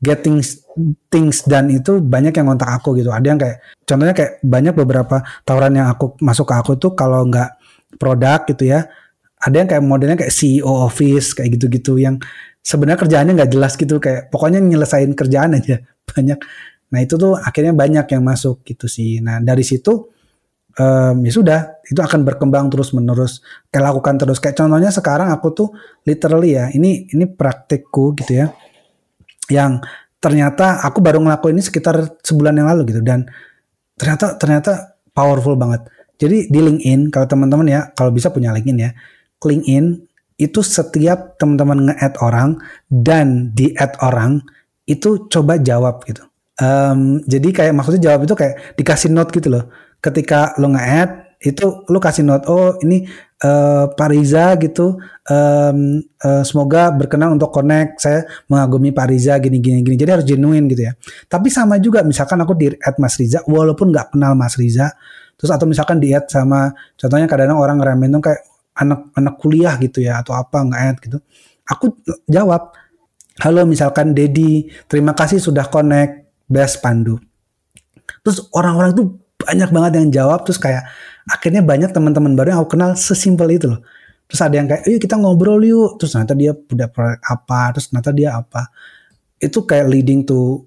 getting 0.00 0.40
things 1.12 1.44
done 1.44 1.68
itu 1.68 2.00
banyak 2.00 2.32
yang 2.32 2.50
ngontak 2.50 2.70
aku 2.80 2.96
gitu. 2.96 3.12
Ada 3.12 3.26
yang 3.26 3.38
kayak 3.38 3.58
contohnya 3.84 4.14
kayak 4.16 4.32
banyak 4.40 4.74
beberapa 4.74 5.22
tawaran 5.44 5.76
yang 5.76 5.88
aku 5.92 6.16
masuk 6.24 6.48
ke 6.48 6.54
aku 6.56 6.72
tuh 6.80 6.96
kalau 6.96 7.26
nggak 7.28 7.60
produk 8.00 8.42
gitu 8.48 8.70
ya, 8.70 8.88
ada 9.40 9.56
yang 9.56 9.68
kayak 9.68 9.84
modelnya 9.84 10.16
kayak 10.20 10.32
CEO 10.32 10.68
office 10.68 11.32
kayak 11.32 11.56
gitu-gitu 11.56 11.96
yang 11.96 12.20
sebenarnya 12.60 13.00
kerjaannya 13.00 13.32
nggak 13.40 13.50
jelas 13.56 13.72
gitu 13.80 13.96
kayak 13.96 14.28
pokoknya 14.28 14.60
nyelesain 14.60 15.10
kerjaan 15.16 15.56
aja 15.56 15.80
banyak. 16.12 16.38
Nah 16.90 16.98
itu 17.00 17.14
tuh 17.16 17.38
akhirnya 17.38 17.72
banyak 17.72 18.06
yang 18.12 18.22
masuk 18.22 18.60
gitu 18.68 18.84
sih. 18.90 19.24
Nah 19.24 19.40
dari 19.40 19.64
situ 19.64 20.12
um, 20.76 21.16
ya 21.24 21.32
sudah 21.32 21.58
itu 21.88 21.96
akan 21.96 22.20
berkembang 22.26 22.68
terus 22.68 22.92
menerus 22.92 23.40
kayak 23.72 23.94
lakukan 23.94 24.14
terus. 24.20 24.38
Kayak 24.38 24.60
contohnya 24.60 24.90
sekarang 24.92 25.32
aku 25.32 25.48
tuh 25.56 25.68
literally 26.04 26.60
ya 26.60 26.68
ini 26.76 27.08
ini 27.08 27.24
praktikku 27.24 28.12
gitu 28.20 28.44
ya 28.44 28.46
yang 29.48 29.80
ternyata 30.20 30.84
aku 30.84 31.00
baru 31.00 31.18
ngelakuin 31.24 31.56
ini 31.56 31.64
sekitar 31.64 32.20
sebulan 32.20 32.60
yang 32.60 32.68
lalu 32.68 32.92
gitu. 32.92 33.00
Dan 33.00 33.24
ternyata 33.96 34.36
ternyata 34.36 35.00
powerful 35.16 35.56
banget. 35.56 35.88
Jadi 36.20 36.52
di 36.52 36.60
LinkedIn 36.60 37.08
kalau 37.08 37.24
teman-teman 37.24 37.64
ya 37.64 37.80
kalau 37.96 38.12
bisa 38.12 38.28
punya 38.28 38.52
LinkedIn 38.52 38.76
ya 38.76 38.92
LinkedIn 39.44 40.06
itu 40.40 40.60
setiap 40.64 41.36
teman-teman 41.36 41.92
nge-add 41.92 42.16
orang 42.24 42.56
dan 42.88 43.52
di-add 43.52 44.00
orang 44.00 44.40
itu 44.88 45.28
coba 45.28 45.60
jawab 45.60 46.00
gitu. 46.08 46.24
Um, 46.60 47.24
jadi 47.24 47.48
kayak 47.52 47.72
maksudnya 47.76 48.12
jawab 48.12 48.24
itu 48.24 48.36
kayak 48.36 48.76
dikasih 48.76 49.12
note 49.12 49.32
gitu 49.32 49.48
loh. 49.52 49.68
Ketika 50.00 50.56
lo 50.56 50.72
nge-add 50.72 51.30
itu 51.40 51.88
lo 51.88 51.96
kasih 51.96 52.20
note 52.20 52.44
oh 52.52 52.76
ini 52.84 53.08
uh, 53.40 53.88
Pak 53.88 54.08
Riza 54.12 54.60
gitu 54.60 55.00
um, 55.24 55.78
uh, 56.20 56.44
semoga 56.44 56.92
berkenan 56.92 57.40
untuk 57.40 57.48
connect 57.48 57.96
saya 58.04 58.28
mengagumi 58.44 58.92
Pak 58.92 59.06
Riza 59.08 59.40
gini 59.40 59.56
gini 59.56 59.80
gini 59.80 59.96
jadi 59.96 60.20
harus 60.20 60.28
genuine 60.28 60.68
gitu 60.68 60.84
ya 60.84 60.92
tapi 61.32 61.48
sama 61.48 61.80
juga 61.80 62.04
misalkan 62.04 62.44
aku 62.44 62.52
di 62.52 62.68
add 62.76 63.00
Mas 63.00 63.16
Riza 63.16 63.40
walaupun 63.48 63.88
nggak 63.88 64.12
kenal 64.12 64.36
Mas 64.36 64.60
Riza 64.60 64.92
terus 65.40 65.48
atau 65.48 65.64
misalkan 65.64 65.96
di 65.96 66.12
add 66.12 66.28
sama 66.28 66.76
contohnya 67.00 67.24
kadang-kadang 67.24 67.56
orang 67.56 67.76
ngeremen 67.80 68.20
tuh 68.20 68.22
kayak 68.28 68.40
anak-anak 68.80 69.34
kuliah 69.36 69.76
gitu 69.76 70.00
ya 70.00 70.24
atau 70.24 70.32
apa 70.32 70.64
nggak 70.64 70.80
add 70.80 70.98
gitu. 71.04 71.18
Aku 71.68 71.94
jawab 72.26 72.74
halo 73.44 73.68
misalkan 73.68 74.16
Dedi 74.16 74.72
terima 74.88 75.12
kasih 75.12 75.38
sudah 75.38 75.68
connect 75.68 76.32
best 76.48 76.80
Pandu. 76.80 77.20
Terus 78.24 78.48
orang-orang 78.56 78.96
itu 78.96 79.04
banyak 79.40 79.70
banget 79.72 79.92
yang 80.00 80.08
jawab 80.12 80.44
terus 80.44 80.60
kayak 80.60 80.84
akhirnya 81.28 81.62
banyak 81.64 81.92
teman-teman 81.94 82.34
baru 82.36 82.56
yang 82.56 82.60
aku 82.64 82.76
kenal 82.76 82.96
sesimpel 82.96 83.48
itu 83.52 83.70
loh. 83.70 83.80
Terus 84.30 84.40
ada 84.46 84.54
yang 84.56 84.68
kayak 84.70 84.82
yuk 84.86 85.00
kita 85.02 85.14
ngobrol 85.18 85.62
yuk. 85.62 85.98
Terus 86.00 86.14
ternyata 86.14 86.34
dia 86.34 86.52
udah 86.54 86.88
proyek 86.90 87.20
apa 87.22 87.60
terus 87.76 87.86
ternyata 87.90 88.10
dia 88.14 88.30
apa. 88.36 88.62
Itu 89.40 89.64
kayak 89.64 89.86
leading 89.88 90.26
to 90.26 90.66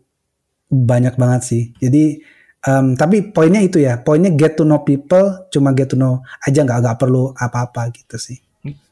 banyak 0.71 1.15
banget 1.15 1.41
sih. 1.45 1.63
Jadi 1.77 2.23
um, 2.67 2.95
tapi 2.95 3.31
poinnya 3.31 3.61
itu 3.63 3.83
ya 3.83 3.99
poinnya 3.99 4.31
get 4.33 4.55
to 4.55 4.63
know 4.63 4.81
people 4.81 5.47
cuma 5.53 5.71
get 5.75 5.91
to 5.91 5.97
know 5.99 6.23
aja 6.43 6.63
nggak 6.63 6.79
nggak 6.83 6.97
perlu 6.99 7.31
apa-apa 7.35 7.91
gitu 7.93 8.17
sih 8.19 8.39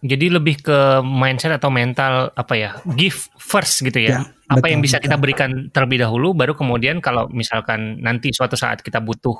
jadi 0.03 0.35
lebih 0.35 0.67
ke 0.67 0.99
mindset 0.99 1.55
atau 1.55 1.71
mental 1.71 2.35
apa 2.35 2.53
ya 2.59 2.69
give 2.99 3.31
first 3.39 3.79
gitu 3.79 4.03
ya, 4.03 4.09
ya 4.11 4.19
apa 4.51 4.67
betul, 4.67 4.71
yang 4.75 4.81
bisa 4.83 4.99
betul. 4.99 5.05
kita 5.07 5.15
berikan 5.15 5.51
terlebih 5.71 6.03
dahulu 6.03 6.35
baru 6.35 6.53
kemudian 6.59 6.99
kalau 6.99 7.31
misalkan 7.31 8.03
nanti 8.03 8.35
suatu 8.35 8.59
saat 8.59 8.83
kita 8.83 8.99
butuh 8.99 9.39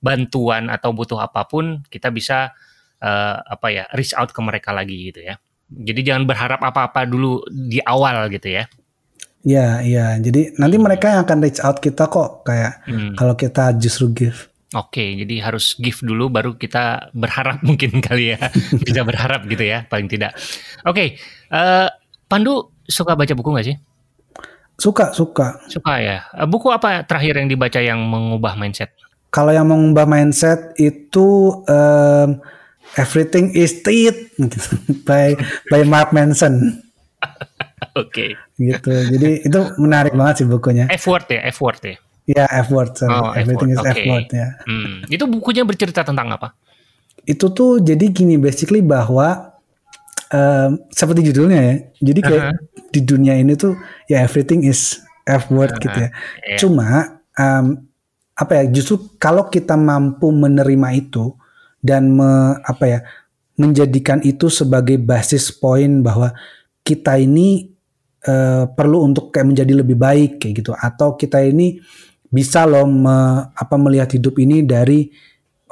bantuan 0.00 0.68
atau 0.72 0.92
butuh 0.92 1.20
apa 1.20 1.44
pun 1.44 1.84
kita 1.88 2.08
bisa 2.12 2.52
uh, 3.00 3.36
apa 3.42 3.66
ya 3.72 3.84
reach 3.96 4.12
out 4.16 4.32
ke 4.32 4.40
mereka 4.40 4.72
lagi 4.72 5.12
gitu 5.12 5.24
ya. 5.24 5.36
Jadi 5.66 6.00
jangan 6.06 6.24
berharap 6.30 6.62
apa-apa 6.62 7.02
dulu 7.10 7.42
di 7.50 7.82
awal 7.82 8.30
gitu 8.30 8.54
ya. 8.54 8.70
Iya, 9.46 9.86
iya. 9.86 10.06
Jadi 10.18 10.58
nanti 10.58 10.76
mereka 10.76 11.14
yang 11.14 11.22
akan 11.22 11.38
reach 11.38 11.62
out 11.62 11.78
kita 11.78 12.10
kok 12.10 12.42
kayak 12.42 12.82
hmm. 12.90 13.14
kalau 13.14 13.38
kita 13.38 13.78
justru 13.78 14.10
give. 14.10 14.50
Oke, 14.74 15.14
jadi 15.22 15.38
harus 15.38 15.78
give 15.78 16.02
dulu 16.02 16.26
baru 16.26 16.58
kita 16.58 17.14
berharap 17.14 17.62
mungkin 17.68 18.02
kali 18.02 18.34
ya. 18.34 18.50
Bisa 18.82 19.06
berharap 19.06 19.46
gitu 19.46 19.62
ya, 19.62 19.86
paling 19.86 20.10
tidak. 20.10 20.34
Oke, 20.82 21.14
uh, 21.54 21.86
Pandu 22.26 22.74
suka 22.90 23.14
baca 23.14 23.30
buku 23.38 23.54
nggak 23.54 23.66
sih? 23.70 23.76
Suka, 24.76 25.14
suka. 25.14 25.62
Suka 25.70 25.94
ya. 26.02 26.26
Uh, 26.34 26.50
buku 26.50 26.74
apa 26.74 27.06
terakhir 27.06 27.38
yang 27.38 27.46
dibaca 27.46 27.78
yang 27.78 28.02
mengubah 28.02 28.58
mindset? 28.58 28.90
Kalau 29.30 29.54
yang 29.54 29.70
mengubah 29.70 30.10
mindset 30.10 30.74
itu 30.74 31.54
um, 31.70 32.42
Everything 32.96 33.52
is 33.52 33.84
Tit 33.84 34.32
by 35.06 35.38
by 35.70 35.82
Mark 35.84 36.10
Manson. 36.10 36.85
Oke. 38.00 38.08
Okay. 38.08 38.30
Gitu. 38.56 38.92
Jadi 39.16 39.30
itu 39.44 39.60
menarik 39.76 40.16
banget 40.16 40.44
sih 40.44 40.46
bukunya. 40.48 40.88
F 40.88 41.04
word 41.08 41.28
ya, 41.28 41.40
F 41.52 41.60
word 41.60 41.80
ya. 41.84 41.96
Ya, 42.26 42.44
F 42.50 42.74
word. 42.74 42.90
Oh, 43.06 43.30
Everything 43.38 43.70
F-word. 43.76 43.86
is 43.86 43.94
okay. 43.94 44.02
F 44.02 44.10
word 44.10 44.28
ya. 44.34 44.48
Hmm. 44.66 45.06
Itu 45.06 45.24
bukunya 45.30 45.62
bercerita 45.62 46.02
tentang 46.02 46.26
apa? 46.34 46.58
Itu 47.22 47.54
tuh 47.54 47.78
jadi 47.78 48.10
gini 48.10 48.34
basically 48.34 48.82
bahwa 48.82 49.54
um, 50.34 50.82
seperti 50.90 51.30
judulnya 51.30 51.60
ya. 51.62 51.74
Jadi 52.02 52.20
kayak 52.26 52.42
uh 52.42 52.50
-huh. 52.50 52.90
di 52.90 53.00
dunia 53.06 53.38
ini 53.38 53.54
tuh 53.54 53.78
ya 54.10 54.26
everything 54.26 54.66
is 54.66 54.98
F 55.22 55.46
word 55.54 55.70
uh 55.70 55.78
-huh. 55.78 55.84
gitu 55.86 55.98
ya. 56.02 56.10
Yeah. 56.10 56.58
Cuma 56.58 56.88
um, 57.38 57.86
apa 58.36 58.52
ya 58.58 58.64
justru 58.68 59.16
kalau 59.22 59.46
kita 59.46 59.78
mampu 59.78 60.28
menerima 60.28 60.88
itu 60.98 61.32
dan 61.80 62.10
me, 62.12 62.58
apa 62.66 62.84
ya 62.84 62.98
menjadikan 63.56 64.20
itu 64.20 64.52
sebagai 64.52 65.00
basis 65.00 65.48
poin 65.48 66.04
bahwa 66.04 66.34
kita 66.86 67.18
ini 67.18 67.66
uh, 68.30 68.70
perlu 68.70 69.02
untuk 69.02 69.34
kayak 69.34 69.50
menjadi 69.50 69.72
lebih 69.82 69.98
baik 69.98 70.38
kayak 70.38 70.62
gitu. 70.62 70.70
Atau 70.78 71.18
kita 71.18 71.42
ini 71.42 71.82
bisa 72.30 72.62
loh 72.62 72.86
me, 72.86 73.50
apa 73.50 73.74
melihat 73.74 74.14
hidup 74.14 74.38
ini 74.38 74.62
dari 74.62 75.10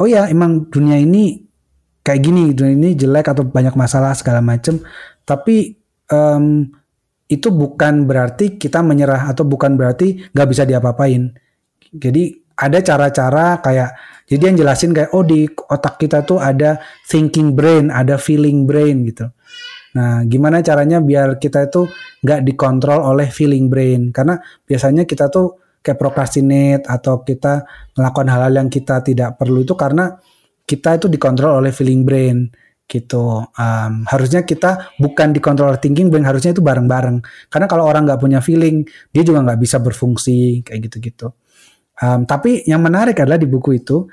oh 0.02 0.10
ya 0.10 0.26
emang 0.26 0.66
dunia 0.66 0.98
ini 0.98 1.38
kayak 2.02 2.20
gini 2.20 2.50
dunia 2.50 2.74
ini 2.74 2.90
jelek 2.98 3.30
atau 3.30 3.46
banyak 3.46 3.74
masalah 3.78 4.14
segala 4.14 4.42
macam 4.42 4.78
tapi 5.26 5.74
um, 6.10 6.68
itu 7.26 7.48
bukan 7.48 8.04
berarti 8.04 8.60
kita 8.60 8.84
menyerah 8.84 9.32
atau 9.32 9.48
bukan 9.48 9.74
berarti 9.74 10.28
nggak 10.30 10.48
bisa 10.48 10.62
diapa-apain. 10.68 11.32
Jadi 11.94 12.36
ada 12.54 12.78
cara-cara 12.84 13.58
kayak 13.64 13.90
jadi 14.28 14.52
yang 14.52 14.56
jelasin 14.60 14.92
kayak 14.92 15.10
oh 15.16 15.24
di 15.24 15.48
otak 15.48 15.98
kita 15.98 16.22
tuh 16.22 16.38
ada 16.38 16.78
thinking 17.08 17.56
brain, 17.56 17.88
ada 17.88 18.20
feeling 18.20 18.68
brain 18.68 19.08
gitu. 19.08 19.32
Nah, 19.94 20.26
gimana 20.26 20.58
caranya 20.60 20.98
biar 20.98 21.38
kita 21.38 21.70
itu 21.70 21.86
nggak 22.22 22.40
dikontrol 22.42 23.00
oleh 23.14 23.30
feeling 23.30 23.70
brain? 23.70 24.10
Karena 24.10 24.34
biasanya 24.66 25.06
kita 25.06 25.30
tuh 25.30 25.78
kayak 25.84 26.00
procrastinate 26.00 26.84
atau 26.88 27.22
kita 27.22 27.62
melakukan 27.94 28.28
hal-hal 28.32 28.52
yang 28.64 28.68
kita 28.72 29.04
tidak 29.04 29.36
perlu 29.36 29.62
itu 29.62 29.76
karena 29.76 30.16
kita 30.64 30.96
itu 30.96 31.06
dikontrol 31.12 31.60
oleh 31.60 31.70
feeling 31.70 32.02
brain 32.02 32.48
gitu. 32.88 33.44
Um, 33.56 34.04
harusnya 34.08 34.44
kita 34.44 34.96
bukan 34.96 35.32
dikontrol 35.36 35.76
thinking 35.80 36.08
brain, 36.08 36.24
harusnya 36.24 36.56
itu 36.56 36.64
bareng-bareng. 36.64 37.20
Karena 37.52 37.66
kalau 37.68 37.84
orang 37.84 38.08
nggak 38.08 38.20
punya 38.20 38.40
feeling, 38.40 38.84
dia 39.12 39.22
juga 39.24 39.44
nggak 39.44 39.60
bisa 39.60 39.76
berfungsi 39.80 40.64
kayak 40.64 40.90
gitu-gitu. 40.90 41.32
Um, 42.00 42.26
tapi 42.26 42.66
yang 42.66 42.82
menarik 42.82 43.20
adalah 43.22 43.38
di 43.38 43.46
buku 43.46 43.78
itu 43.78 44.10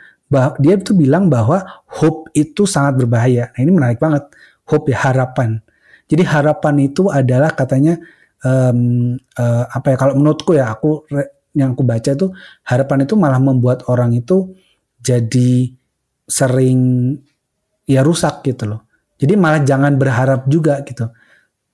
dia 0.63 0.79
itu 0.79 0.95
bilang 0.95 1.27
bahwa 1.27 1.59
hope 1.91 2.31
itu 2.31 2.63
sangat 2.63 3.03
berbahaya. 3.03 3.51
Nah 3.51 3.59
ini 3.59 3.71
menarik 3.73 3.99
banget. 3.99 4.31
Hope 4.63 4.91
ya 4.91 5.11
harapan. 5.11 5.59
Jadi 6.11 6.27
harapan 6.27 6.91
itu 6.91 7.07
adalah 7.07 7.55
katanya 7.55 7.95
um, 8.43 9.15
uh, 9.39 9.63
apa 9.71 9.95
ya 9.95 9.97
kalau 9.97 10.13
menurutku 10.19 10.51
ya 10.51 10.75
aku 10.75 11.07
yang 11.55 11.71
aku 11.71 11.87
baca 11.87 12.11
itu 12.11 12.27
harapan 12.67 13.07
itu 13.07 13.15
malah 13.15 13.39
membuat 13.39 13.87
orang 13.87 14.11
itu 14.11 14.51
jadi 14.99 15.71
sering 16.27 17.15
ya 17.87 18.03
rusak 18.03 18.43
gitu 18.43 18.67
loh. 18.67 18.87
Jadi 19.15 19.39
malah 19.39 19.63
jangan 19.63 19.95
berharap 19.95 20.51
juga 20.51 20.83
gitu. 20.83 21.07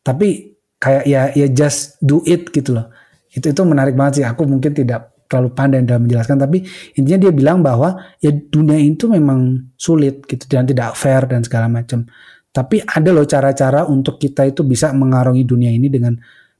Tapi 0.05 0.53
kayak 0.77 1.03
ya 1.09 1.21
ya 1.33 1.47
just 1.49 1.97
do 1.97 2.21
it 2.29 2.53
gitu 2.53 2.77
loh. 2.77 2.93
Itu 3.33 3.49
itu 3.49 3.61
menarik 3.65 3.97
banget 3.97 4.21
sih. 4.21 4.25
Aku 4.25 4.45
mungkin 4.45 4.77
tidak 4.77 5.17
terlalu 5.27 5.51
pandai 5.51 5.83
dalam 5.83 6.07
menjelaskan 6.07 6.39
tapi 6.39 6.63
intinya 6.95 7.27
dia 7.27 7.31
bilang 7.35 7.59
bahwa 7.59 7.99
ya 8.23 8.31
dunia 8.31 8.79
itu 8.79 9.11
memang 9.11 9.59
sulit 9.75 10.23
gitu 10.23 10.47
dan 10.47 10.63
tidak 10.63 10.95
fair 10.95 11.27
dan 11.27 11.43
segala 11.43 11.67
macam 11.67 12.07
tapi 12.51 12.81
ada 12.81 13.09
loh 13.13 13.27
cara-cara 13.27 13.85
untuk 13.85 14.17
kita 14.17 14.47
itu 14.49 14.65
bisa 14.65 14.91
mengarungi 14.91 15.43
dunia 15.45 15.69
ini 15.69 15.87
dengan 15.87 16.17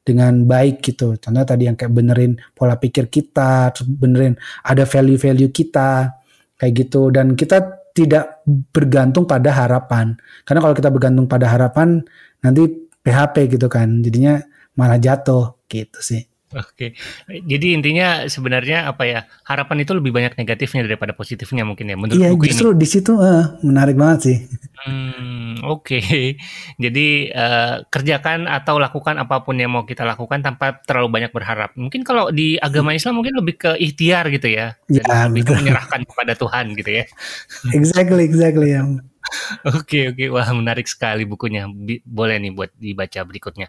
dengan 0.08 0.48
baik 0.48 0.80
gitu. 0.80 1.20
Contohnya 1.20 1.44
tadi 1.44 1.68
yang 1.68 1.76
kayak 1.76 1.92
benerin 1.92 2.40
pola 2.56 2.80
pikir 2.80 3.12
kita 3.12 3.76
benerin 3.84 4.40
ada 4.64 4.88
value-value 4.88 5.52
kita 5.52 6.16
kayak 6.56 6.74
gitu. 6.88 7.12
Dan 7.12 7.36
kita 7.36 7.90
tidak 7.92 8.46
bergantung 8.72 9.28
pada 9.28 9.52
harapan. 9.52 10.16
Karena 10.48 10.64
kalau 10.64 10.76
kita 10.78 10.88
bergantung 10.94 11.28
pada 11.28 11.52
harapan 11.52 12.00
nanti 12.40 12.88
PHP 13.04 13.58
gitu 13.60 13.68
kan 13.68 14.04
jadinya 14.04 14.40
malah 14.78 15.02
jatuh 15.02 15.58
gitu 15.68 16.00
sih 16.00 16.37
Oke, 16.56 16.96
jadi 17.28 17.76
intinya 17.76 18.24
sebenarnya 18.32 18.88
apa 18.88 19.04
ya 19.04 19.20
harapan 19.44 19.84
itu 19.84 19.92
lebih 19.92 20.16
banyak 20.16 20.40
negatifnya 20.40 20.88
daripada 20.88 21.12
positifnya 21.12 21.68
mungkin 21.68 21.92
ya 21.92 22.00
menurut 22.00 22.24
iya, 22.24 22.32
buku 22.32 22.48
justru 22.48 22.72
ini. 22.72 22.80
di 22.80 22.88
situ 22.88 23.20
uh, 23.20 23.60
menarik 23.68 24.00
banget 24.00 24.20
sih. 24.24 24.38
Hmm, 24.80 25.60
Oke, 25.68 26.00
okay. 26.00 26.40
jadi 26.84 27.08
uh, 27.36 27.76
kerjakan 27.92 28.48
atau 28.48 28.80
lakukan 28.80 29.20
apa 29.20 29.44
pun 29.44 29.60
yang 29.60 29.76
mau 29.76 29.84
kita 29.84 30.08
lakukan 30.08 30.40
tanpa 30.40 30.80
terlalu 30.88 31.20
banyak 31.20 31.36
berharap. 31.36 31.76
Mungkin 31.76 32.08
kalau 32.08 32.32
di 32.32 32.56
agama 32.64 32.96
Islam 32.96 33.20
mungkin 33.20 33.36
lebih 33.44 33.68
ke 33.68 33.72
ikhtiar 33.84 34.32
gitu 34.32 34.48
ya, 34.48 34.80
ya 34.88 35.28
lebih 35.28 35.52
ke 35.52 35.52
menyerahkan 35.52 36.08
kepada 36.08 36.32
Tuhan 36.32 36.80
gitu 36.80 37.04
ya. 37.04 37.04
Exactly, 37.76 38.24
exactly 38.24 38.72
ya. 38.72 38.88
Oke, 39.76 40.16
oke, 40.16 40.32
wah 40.32 40.48
menarik 40.56 40.88
sekali 40.88 41.28
bukunya. 41.28 41.68
Boleh 42.08 42.40
nih 42.40 42.56
buat 42.56 42.72
dibaca 42.80 43.20
berikutnya 43.28 43.68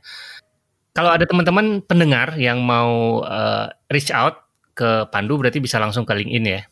kalau 0.99 1.15
ada 1.15 1.23
teman-teman 1.31 1.79
pendengar 1.87 2.35
yang 2.35 2.59
mau 2.59 3.23
uh, 3.23 3.71
reach 3.87 4.11
out 4.11 4.51
ke 4.75 5.07
Pandu 5.15 5.39
berarti 5.39 5.63
bisa 5.63 5.79
langsung 5.79 6.03
ke 6.03 6.11
LinkedIn 6.11 6.43
ya. 6.43 6.67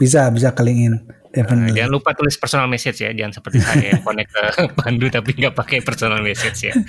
Bisa, 0.00 0.32
bisa 0.32 0.56
ke 0.56 0.64
LinkedIn. 0.64 0.96
Uh, 1.36 1.68
jangan 1.76 1.92
lupa 1.92 2.16
tulis 2.16 2.32
personal 2.40 2.64
message 2.64 3.04
ya, 3.04 3.12
jangan 3.12 3.36
seperti 3.36 3.60
saya 3.60 3.92
yang 3.92 4.00
connect 4.08 4.32
ke 4.32 4.72
Pandu 4.72 5.12
tapi 5.12 5.36
nggak 5.36 5.52
pakai 5.52 5.84
personal 5.84 6.24
message 6.24 6.72
ya. 6.72 6.72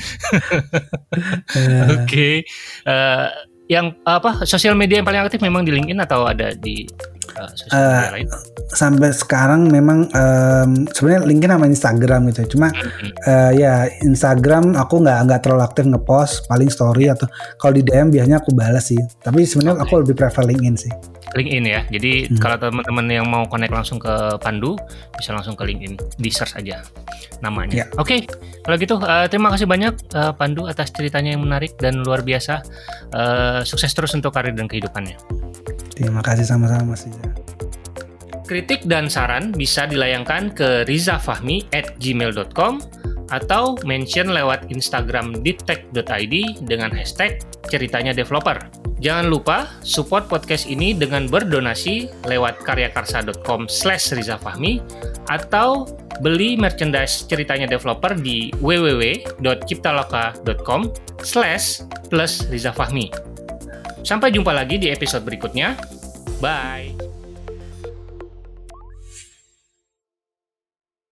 Oke, 1.92 2.00
okay. 2.08 2.36
uh, 2.88 3.28
eh, 3.28 3.28
yang 3.68 4.00
apa 4.08 4.48
sosial 4.48 4.80
media 4.80 5.04
yang 5.04 5.08
paling 5.08 5.20
aktif 5.20 5.44
memang 5.44 5.68
di 5.68 5.76
LinkedIn 5.76 6.00
atau 6.00 6.24
ada 6.32 6.56
di 6.56 6.88
uh, 7.40 7.50
uh, 7.74 8.04
lain? 8.14 8.28
Sampai 8.74 9.12
sekarang 9.16 9.70
memang 9.70 10.10
um, 10.12 10.86
sebenarnya 10.92 11.22
LinkedIn 11.28 11.52
sama 11.56 11.68
Instagram 11.70 12.22
gitu. 12.32 12.42
Cuma 12.58 12.68
mm-hmm. 12.72 13.10
uh, 13.26 13.52
ya 13.56 13.88
Instagram 14.04 14.76
aku 14.76 15.04
nggak 15.04 15.20
nggak 15.30 15.40
terlalu 15.44 15.64
aktif 15.64 15.86
ngepost, 15.88 16.46
paling 16.48 16.70
story 16.70 17.10
atau 17.10 17.28
kalau 17.58 17.74
di 17.76 17.84
DM 17.84 18.12
biasanya 18.12 18.42
aku 18.44 18.52
balas 18.56 18.92
sih. 18.92 19.00
Tapi 19.24 19.48
sebenarnya 19.48 19.84
okay. 19.84 19.88
aku 19.90 19.94
lebih 20.04 20.16
prefer 20.18 20.44
LinkedIn 20.48 20.78
sih. 20.78 20.94
LinkedIn 21.34 21.66
ya. 21.66 21.82
Jadi 21.90 22.30
hmm. 22.30 22.38
kalau 22.38 22.58
teman-teman 22.62 23.06
yang 23.10 23.26
mau 23.26 23.44
connect 23.50 23.74
langsung 23.74 23.98
ke 23.98 24.38
Pandu 24.40 24.78
bisa 25.18 25.34
langsung 25.34 25.58
ke 25.58 25.66
LinkedIn, 25.66 25.98
di 26.18 26.30
search 26.30 26.58
aja 26.62 26.86
namanya. 27.42 27.86
Yeah. 27.86 27.90
Oke, 27.98 28.22
okay. 28.24 28.30
kalau 28.64 28.78
gitu 28.78 28.96
uh, 29.02 29.26
terima 29.28 29.50
kasih 29.52 29.66
banyak 29.66 29.94
uh, 30.14 30.32
Pandu 30.38 30.70
atas 30.70 30.94
ceritanya 30.94 31.34
yang 31.34 31.44
menarik 31.44 31.76
dan 31.82 32.06
luar 32.06 32.22
biasa. 32.22 32.62
Uh, 33.14 33.60
sukses 33.66 33.92
terus 33.92 34.14
untuk 34.14 34.32
karir 34.32 34.54
dan 34.54 34.70
kehidupannya. 34.70 35.18
Terima 35.94 36.26
kasih 36.26 36.46
sama-sama 36.46 36.98
Mas 36.98 37.06
Kritik 38.44 38.84
dan 38.90 39.08
saran 39.08 39.56
bisa 39.56 39.88
dilayangkan 39.88 40.52
ke 40.52 40.84
rizafahmi 40.84 41.64
at 41.72 41.96
gmail.com 42.02 42.82
atau 43.32 43.80
mention 43.88 44.28
lewat 44.30 44.70
Instagram 44.70 45.42
deeptech.id 45.42 46.36
dengan 46.68 46.92
hashtag 46.92 47.40
ceritanya 47.72 48.14
developer. 48.14 48.60
Jangan 49.00 49.32
lupa 49.32 49.68
support 49.82 50.30
podcast 50.30 50.68
ini 50.70 50.94
dengan 50.94 51.26
berdonasi 51.28 52.10
lewat 52.28 52.60
karyakarsa.com 52.62 53.68
slash 53.72 54.12
rizafahmi 54.14 54.82
atau 55.32 55.88
beli 56.22 56.54
merchandise 56.60 57.26
ceritanya 57.26 57.66
developer 57.66 58.14
di 58.14 58.54
www.ciptaloka.com 58.62 60.94
slash 61.24 61.82
plus 62.12 62.46
rizafahmi. 62.54 63.33
Sampai 64.04 64.36
jumpa 64.36 64.52
lagi 64.52 64.76
di 64.78 64.92
episode 64.92 65.24
berikutnya. 65.24 65.80
Bye! 66.44 67.23